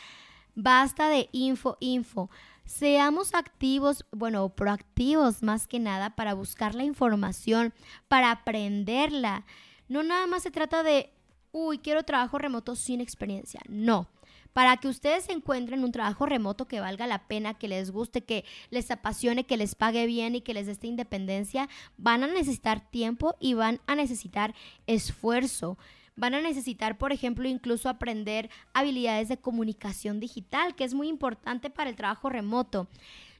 Basta 0.55 1.09
de 1.09 1.29
info, 1.33 1.77
info. 1.81 2.31
Seamos 2.64 3.35
activos, 3.35 4.05
bueno, 4.12 4.49
proactivos 4.51 5.42
más 5.42 5.66
que 5.66 5.79
nada 5.79 6.11
para 6.11 6.35
buscar 6.35 6.75
la 6.75 6.85
información, 6.85 7.75
para 8.09 8.31
aprenderla. 8.31 9.45
No 9.88 10.03
nada 10.03 10.27
más 10.27 10.42
se 10.42 10.51
trata 10.51 10.83
de, 10.83 11.11
uy, 11.51 11.79
quiero 11.79 12.05
trabajo 12.05 12.38
remoto 12.38 12.77
sin 12.77 13.01
experiencia. 13.01 13.61
No. 13.68 14.09
Para 14.53 14.77
que 14.77 14.88
ustedes 14.88 15.31
encuentren 15.31 15.83
un 15.83 15.92
trabajo 15.92 16.27
remoto 16.27 16.68
que 16.68 16.81
valga 16.81 17.07
la 17.07 17.27
pena, 17.27 17.55
que 17.55 17.68
les 17.68 17.90
guste, 17.90 18.23
que 18.23 18.45
les 18.71 18.90
apasione, 18.90 19.45
que 19.45 19.57
les 19.57 19.75
pague 19.75 20.07
bien 20.07 20.35
y 20.35 20.42
que 20.42 20.53
les 20.53 20.66
dé 20.66 20.73
esta 20.73 20.87
independencia, 20.87 21.68
van 21.97 22.23
a 22.23 22.27
necesitar 22.27 22.90
tiempo 22.90 23.35
y 23.40 23.55
van 23.55 23.81
a 23.87 23.95
necesitar 23.95 24.55
esfuerzo. 24.87 25.79
Van 26.16 26.35
a 26.35 26.40
necesitar, 26.40 26.98
por 26.98 27.12
ejemplo, 27.12 27.48
incluso 27.48 27.88
aprender 27.88 28.51
habilidades 28.75 29.29
de 29.29 29.38
comunicación 29.38 30.20
digital, 30.20 30.75
que 30.75 30.85
es 30.85 30.94
muy 30.94 31.09
importante 31.09 31.70
para 31.70 31.90
el 31.90 31.96
trabajo 31.96 32.29
remoto. 32.29 32.88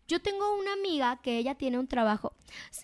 Yo 0.09 0.21
tengo 0.21 0.57
una 0.59 0.73
amiga 0.73 1.21
que 1.23 1.39
ella 1.39 1.55
tiene 1.55 1.79
un 1.79 1.87
trabajo. 1.87 2.35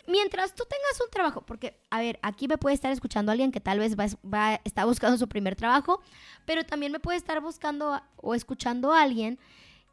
Mientras 0.07 0.55
tú 0.55 0.65
tengas 0.69 1.01
un 1.05 1.11
trabajo, 1.11 1.43
porque, 1.45 1.81
a 1.91 2.01
ver, 2.01 2.19
aquí 2.23 2.49
me 2.49 2.59
puede 2.59 2.75
estar 2.75 2.93
escuchando 2.93 3.33
alguien 3.33 3.51
que 3.51 3.61
tal 3.61 3.79
vez 3.79 3.99
va, 3.99 4.07
va, 4.27 4.61
está 4.65 4.85
buscando 4.85 5.19
su 5.19 5.29
primer 5.29 5.57
trabajo, 5.57 6.01
pero 6.47 6.65
también 6.65 6.93
me 6.93 7.01
puede 7.01 7.19
estar 7.19 7.41
buscando 7.41 8.01
o 8.17 8.35
escuchando 8.35 8.93
a 8.93 9.03
alguien 9.03 9.39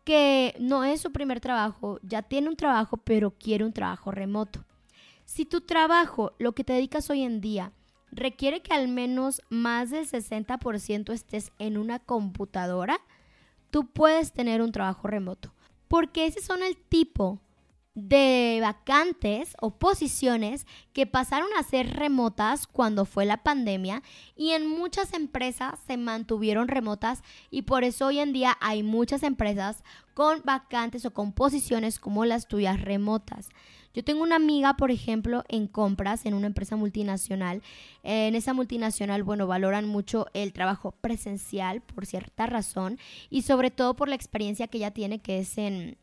que 0.05 0.55
no 0.59 0.83
es 0.83 1.01
su 1.01 1.11
primer 1.11 1.41
trabajo, 1.41 1.99
ya 2.03 2.21
tiene 2.21 2.47
un 2.47 2.55
trabajo, 2.55 2.97
pero 2.97 3.31
quiere 3.31 3.65
un 3.65 3.73
trabajo 3.73 4.11
remoto. 4.11 4.63
Si 5.25 5.45
tu 5.45 5.61
trabajo, 5.61 6.33
lo 6.37 6.53
que 6.53 6.63
te 6.63 6.73
dedicas 6.73 7.09
hoy 7.09 7.23
en 7.23 7.41
día, 7.41 7.73
requiere 8.15 8.61
que 8.61 8.73
al 8.73 8.87
menos 8.87 9.41
más 9.49 9.89
del 9.89 10.07
60% 10.07 11.13
estés 11.13 11.51
en 11.59 11.77
una 11.77 11.99
computadora, 11.99 12.99
tú 13.71 13.87
puedes 13.87 14.31
tener 14.31 14.61
un 14.61 14.71
trabajo 14.71 15.07
remoto. 15.07 15.51
Porque 15.87 16.25
ese 16.25 16.41
son 16.41 16.63
el 16.63 16.77
tipo 16.77 17.39
de 17.95 18.59
vacantes 18.61 19.55
o 19.61 19.71
posiciones 19.71 20.67
que 20.91 21.07
pasaron 21.07 21.47
a 21.57 21.63
ser 21.63 21.95
remotas 21.95 22.67
cuando 22.67 23.05
fue 23.05 23.25
la 23.25 23.37
pandemia 23.37 24.03
y 24.35 24.51
en 24.51 24.67
muchas 24.67 25.13
empresas 25.13 25.79
se 25.87 25.95
mantuvieron 25.95 26.67
remotas 26.67 27.23
y 27.49 27.61
por 27.61 27.85
eso 27.85 28.07
hoy 28.07 28.19
en 28.19 28.33
día 28.33 28.57
hay 28.59 28.83
muchas 28.83 29.23
empresas 29.23 29.81
con 30.13 30.41
vacantes 30.43 31.05
o 31.05 31.13
con 31.13 31.31
posiciones 31.31 31.97
como 31.97 32.25
las 32.25 32.49
tuyas 32.49 32.81
remotas. 32.81 33.47
Yo 33.95 34.03
tengo 34.03 34.23
una 34.23 34.35
amiga, 34.35 34.75
por 34.75 34.91
ejemplo, 34.91 35.45
en 35.47 35.67
compras 35.67 36.25
en 36.25 36.33
una 36.33 36.47
empresa 36.47 36.75
multinacional. 36.75 37.63
En 38.03 38.35
esa 38.35 38.53
multinacional, 38.53 39.23
bueno, 39.23 39.47
valoran 39.47 39.87
mucho 39.87 40.27
el 40.33 40.51
trabajo 40.51 40.91
presencial 40.91 41.81
por 41.81 42.05
cierta 42.05 42.45
razón 42.45 42.99
y 43.29 43.43
sobre 43.43 43.71
todo 43.71 43.95
por 43.95 44.09
la 44.09 44.15
experiencia 44.15 44.67
que 44.67 44.79
ella 44.79 44.91
tiene 44.91 45.19
que 45.19 45.39
es 45.39 45.57
en, 45.57 45.97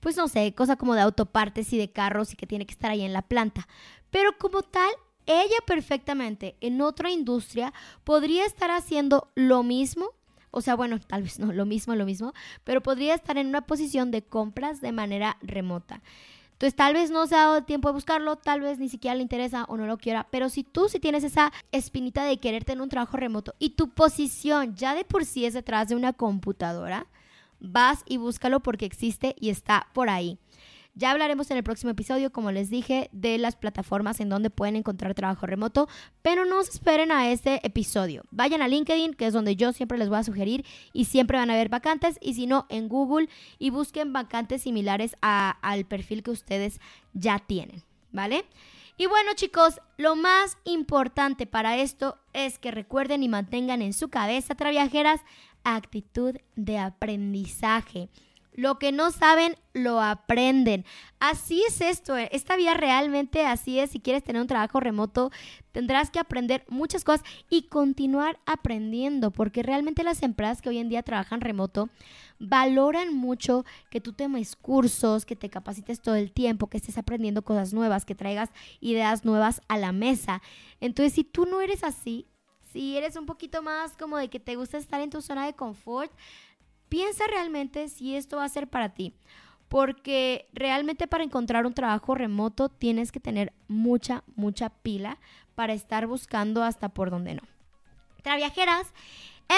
pues 0.00 0.16
no 0.16 0.28
sé, 0.28 0.54
cosa 0.54 0.76
como 0.76 0.94
de 0.94 1.02
autopartes 1.02 1.74
y 1.74 1.78
de 1.78 1.92
carros 1.92 2.32
y 2.32 2.36
que 2.36 2.46
tiene 2.46 2.64
que 2.64 2.72
estar 2.72 2.90
ahí 2.90 3.02
en 3.02 3.12
la 3.12 3.20
planta. 3.20 3.68
Pero 4.10 4.38
como 4.38 4.62
tal, 4.62 4.90
ella 5.26 5.58
perfectamente 5.66 6.56
en 6.62 6.80
otra 6.80 7.10
industria 7.10 7.74
podría 8.02 8.46
estar 8.46 8.70
haciendo 8.70 9.30
lo 9.34 9.62
mismo 9.62 10.08
o 10.52 10.62
sea, 10.62 10.74
bueno, 10.74 10.98
tal 10.98 11.22
vez 11.22 11.38
no 11.38 11.52
lo 11.52 11.64
mismo, 11.64 11.94
lo 11.94 12.04
mismo, 12.04 12.32
pero 12.64 12.82
podría 12.82 13.14
estar 13.14 13.38
en 13.38 13.46
una 13.46 13.60
posición 13.68 14.10
de 14.10 14.22
compras 14.22 14.80
de 14.80 14.90
manera 14.90 15.36
remota. 15.42 16.02
Entonces 16.60 16.76
tal 16.76 16.92
vez 16.92 17.10
no 17.10 17.26
se 17.26 17.36
ha 17.36 17.46
dado 17.46 17.62
tiempo 17.62 17.88
de 17.88 17.94
buscarlo, 17.94 18.36
tal 18.36 18.60
vez 18.60 18.78
ni 18.78 18.90
siquiera 18.90 19.14
le 19.14 19.22
interesa 19.22 19.64
o 19.70 19.78
no 19.78 19.86
lo 19.86 19.96
quiera, 19.96 20.26
pero 20.30 20.50
si 20.50 20.62
tú 20.62 20.90
sí 20.90 21.00
tienes 21.00 21.24
esa 21.24 21.54
espinita 21.72 22.22
de 22.22 22.36
querer 22.36 22.66
tener 22.66 22.82
un 22.82 22.90
trabajo 22.90 23.16
remoto 23.16 23.54
y 23.58 23.70
tu 23.70 23.88
posición 23.88 24.74
ya 24.76 24.94
de 24.94 25.06
por 25.06 25.24
sí 25.24 25.46
es 25.46 25.54
detrás 25.54 25.88
de 25.88 25.94
una 25.94 26.12
computadora, 26.12 27.06
vas 27.60 28.02
y 28.04 28.18
búscalo 28.18 28.60
porque 28.60 28.84
existe 28.84 29.34
y 29.40 29.48
está 29.48 29.86
por 29.94 30.10
ahí. 30.10 30.38
Ya 30.94 31.12
hablaremos 31.12 31.50
en 31.50 31.56
el 31.56 31.62
próximo 31.62 31.90
episodio, 31.90 32.32
como 32.32 32.50
les 32.50 32.68
dije, 32.68 33.08
de 33.12 33.38
las 33.38 33.56
plataformas 33.56 34.20
en 34.20 34.28
donde 34.28 34.50
pueden 34.50 34.76
encontrar 34.76 35.14
trabajo 35.14 35.46
remoto, 35.46 35.88
pero 36.20 36.44
no 36.44 36.62
se 36.62 36.72
esperen 36.72 37.12
a 37.12 37.30
este 37.30 37.64
episodio. 37.66 38.24
Vayan 38.30 38.60
a 38.60 38.68
LinkedIn, 38.68 39.14
que 39.14 39.26
es 39.26 39.32
donde 39.32 39.56
yo 39.56 39.72
siempre 39.72 39.98
les 39.98 40.08
voy 40.08 40.18
a 40.18 40.24
sugerir 40.24 40.64
y 40.92 41.04
siempre 41.06 41.38
van 41.38 41.50
a 41.50 41.56
ver 41.56 41.68
vacantes, 41.68 42.18
y 42.20 42.34
si 42.34 42.46
no, 42.46 42.66
en 42.68 42.88
Google 42.88 43.28
y 43.58 43.70
busquen 43.70 44.12
vacantes 44.12 44.62
similares 44.62 45.16
al 45.20 45.84
perfil 45.84 46.22
que 46.22 46.32
ustedes 46.32 46.80
ya 47.14 47.38
tienen, 47.38 47.82
¿vale? 48.10 48.44
Y 48.96 49.06
bueno 49.06 49.30
chicos, 49.34 49.80
lo 49.96 50.16
más 50.16 50.58
importante 50.64 51.46
para 51.46 51.78
esto 51.78 52.18
es 52.34 52.58
que 52.58 52.70
recuerden 52.70 53.22
y 53.22 53.28
mantengan 53.28 53.80
en 53.80 53.94
su 53.94 54.10
cabeza, 54.10 54.54
traviajeras, 54.54 55.22
actitud 55.64 56.36
de 56.56 56.78
aprendizaje. 56.78 58.10
Lo 58.60 58.78
que 58.78 58.92
no 58.92 59.10
saben, 59.10 59.56
lo 59.72 60.02
aprenden. 60.02 60.84
Así 61.18 61.62
es 61.66 61.80
esto. 61.80 62.18
Eh. 62.18 62.28
Esta 62.30 62.56
vida 62.56 62.74
realmente 62.74 63.46
así 63.46 63.78
es. 63.78 63.88
Si 63.88 64.00
quieres 64.00 64.22
tener 64.22 64.42
un 64.42 64.48
trabajo 64.48 64.80
remoto, 64.80 65.30
tendrás 65.72 66.10
que 66.10 66.18
aprender 66.18 66.66
muchas 66.68 67.02
cosas 67.02 67.24
y 67.48 67.68
continuar 67.68 68.38
aprendiendo, 68.44 69.30
porque 69.30 69.62
realmente 69.62 70.04
las 70.04 70.22
empresas 70.22 70.60
que 70.60 70.68
hoy 70.68 70.76
en 70.76 70.90
día 70.90 71.02
trabajan 71.02 71.40
remoto 71.40 71.88
valoran 72.38 73.16
mucho 73.16 73.64
que 73.90 74.02
tú 74.02 74.12
temes 74.12 74.56
cursos, 74.56 75.24
que 75.24 75.36
te 75.36 75.48
capacites 75.48 76.02
todo 76.02 76.16
el 76.16 76.30
tiempo, 76.30 76.66
que 76.66 76.76
estés 76.76 76.98
aprendiendo 76.98 77.40
cosas 77.40 77.72
nuevas, 77.72 78.04
que 78.04 78.14
traigas 78.14 78.50
ideas 78.80 79.24
nuevas 79.24 79.62
a 79.68 79.78
la 79.78 79.92
mesa. 79.92 80.42
Entonces, 80.80 81.14
si 81.14 81.24
tú 81.24 81.46
no 81.46 81.62
eres 81.62 81.82
así, 81.82 82.26
si 82.72 82.98
eres 82.98 83.16
un 83.16 83.24
poquito 83.24 83.62
más 83.62 83.96
como 83.96 84.18
de 84.18 84.28
que 84.28 84.38
te 84.38 84.56
gusta 84.56 84.76
estar 84.76 85.00
en 85.00 85.10
tu 85.10 85.22
zona 85.22 85.46
de 85.46 85.54
confort, 85.54 86.12
piensa 86.90 87.24
realmente 87.26 87.88
si 87.88 88.14
esto 88.14 88.36
va 88.36 88.44
a 88.44 88.50
ser 88.50 88.68
para 88.68 88.90
ti. 88.90 89.14
Porque 89.68 90.46
realmente 90.52 91.06
para 91.06 91.24
encontrar 91.24 91.64
un 91.64 91.72
trabajo 91.72 92.14
remoto 92.14 92.68
tienes 92.68 93.12
que 93.12 93.20
tener 93.20 93.52
mucha, 93.68 94.24
mucha 94.34 94.68
pila 94.68 95.18
para 95.54 95.72
estar 95.72 96.06
buscando 96.06 96.62
hasta 96.62 96.90
por 96.90 97.10
donde 97.10 97.36
no. 97.36 97.42
Traviajeras, 98.22 98.92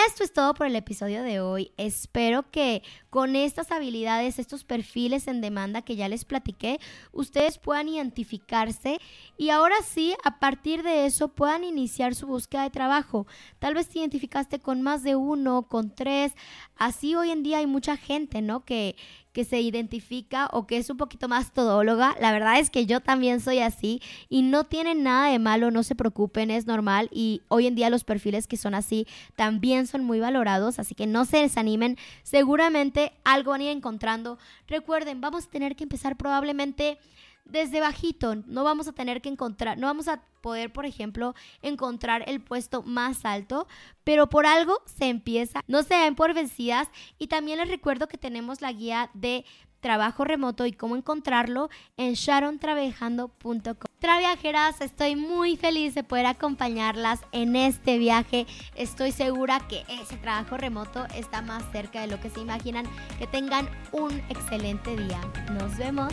esto 0.07 0.25
es 0.25 0.33
todo 0.33 0.55
por 0.55 0.67
el 0.67 0.75
episodio 0.75 1.23
de 1.23 1.41
hoy. 1.41 1.71
Espero 1.77 2.51
que 2.51 2.83
con 3.11 3.37
estas 3.37 3.71
habilidades, 3.71 4.39
estos 4.39 4.65
perfiles 4.65 5.29
en 5.29 5.43
demanda 5.43 5.83
que 5.83 5.97
ya 5.97 6.09
les 6.09 6.25
platiqué, 6.25 6.81
ustedes 7.13 7.59
puedan 7.59 7.91
identificarse 7.91 8.99
y 9.37 9.51
ahora 9.51 9.77
sí, 9.87 10.15
a 10.25 10.39
partir 10.39 10.83
de 10.83 11.05
eso, 11.05 11.29
puedan 11.29 11.63
iniciar 11.63 12.15
su 12.15 12.27
búsqueda 12.27 12.63
de 12.63 12.71
trabajo. 12.71 13.27
Tal 13.59 13.75
vez 13.75 13.89
te 13.89 13.99
identificaste 13.99 14.61
con 14.61 14.81
más 14.81 15.03
de 15.03 15.15
uno, 15.15 15.65
con 15.69 15.95
tres. 15.95 16.33
Así 16.77 17.15
hoy 17.15 17.31
en 17.31 17.43
día 17.43 17.59
hay 17.59 17.67
mucha 17.67 17.99
gente, 17.99 18.41
¿no? 18.41 18.65
Que, 18.65 18.97
que 19.33 19.45
se 19.45 19.61
identifica 19.61 20.49
o 20.53 20.67
que 20.67 20.77
es 20.77 20.91
un 20.91 20.97
poquito 20.97 21.29
más 21.29 21.53
todóloga. 21.53 22.17
La 22.21 22.33
verdad 22.33 22.59
es 22.59 22.71
que 22.71 22.87
yo 22.87 23.01
también 23.01 23.41
soy 23.41 23.61
así 23.61 24.01
y 24.29 24.43
no 24.43 24.65
tiene 24.65 24.95
nada 24.95 25.29
de 25.29 25.39
malo, 25.39 25.71
no 25.71 25.83
se 25.83 25.95
preocupen, 25.95 26.51
es 26.51 26.67
normal 26.67 27.09
y 27.13 27.43
hoy 27.49 27.67
en 27.67 27.75
día 27.75 27.91
los 27.91 28.05
perfiles 28.05 28.47
que 28.47 28.57
son 28.57 28.75
así 28.75 29.07
también 29.37 29.87
son 29.87 30.05
muy 30.05 30.21
valorados, 30.21 30.79
así 30.79 30.95
que 30.95 31.07
no 31.07 31.25
se 31.25 31.39
desanimen, 31.39 31.97
seguramente 32.23 33.13
algo 33.25 33.53
van 33.53 33.63
a 33.63 33.65
ir 33.65 33.71
encontrando. 33.71 34.39
Recuerden, 34.69 35.21
vamos 35.21 35.47
a 35.47 35.51
tener 35.51 35.77
que 35.77 35.85
empezar 35.85 36.17
probablemente 36.17 36.99
desde 37.45 37.81
bajito. 37.81 38.37
No 38.47 38.65
vamos 38.65 38.89
a 38.89 38.93
tener 38.93 39.21
que 39.21 39.29
encontrar, 39.29 39.79
no 39.79 39.87
vamos 39.87 40.09
a 40.09 40.23
poder, 40.41 40.73
por 40.73 40.87
ejemplo, 40.87 41.35
encontrar 41.63 42.25
el 42.27 42.41
puesto 42.41 42.83
más 42.83 43.25
alto, 43.25 43.67
pero 44.05 44.29
por 44.29 44.47
algo 44.47 44.81
se 44.87 45.07
empieza. 45.09 45.61
No 45.67 45.83
se 45.83 45.95
den 45.95 46.15
por 46.15 46.35
vencidas 46.35 46.89
y 47.19 47.29
también 47.29 47.59
les 47.59 47.69
recuerdo 47.69 48.09
que 48.09 48.19
tenemos 48.19 48.61
la 48.61 48.73
guía 48.73 49.11
de 49.15 49.45
trabajo 49.83 50.25
remoto 50.25 50.65
y 50.65 50.73
cómo 50.73 50.97
encontrarlo 50.97 51.69
en 51.99 52.15
sharontrabajando.com. 52.15 53.75
Traviajeras, 53.99 54.81
estoy 54.81 55.17
muy 55.17 55.57
feliz 55.57 55.95
de 55.95 56.05
poder 56.05 56.25
acompañarlas 56.27 57.21
en 57.33 57.55
este 57.57 57.99
viaje. 57.99 58.47
Estoy 58.75 59.13
segura 59.13 59.61
que 59.69 59.85
ese 59.89 60.17
trabajo 60.17 60.57
remoto 60.57 61.05
está 61.15 61.43
más 61.43 61.63
cerca 61.73 62.01
de 62.01 62.07
lo 62.07 62.19
que 62.21 62.31
se 62.31 62.41
imaginan. 62.41 62.87
Que 63.19 63.27
tengan 63.27 63.69
un 63.93 64.19
excelente 64.31 64.97
día. 64.97 65.21
Nos 65.53 65.77
vemos. 65.77 66.13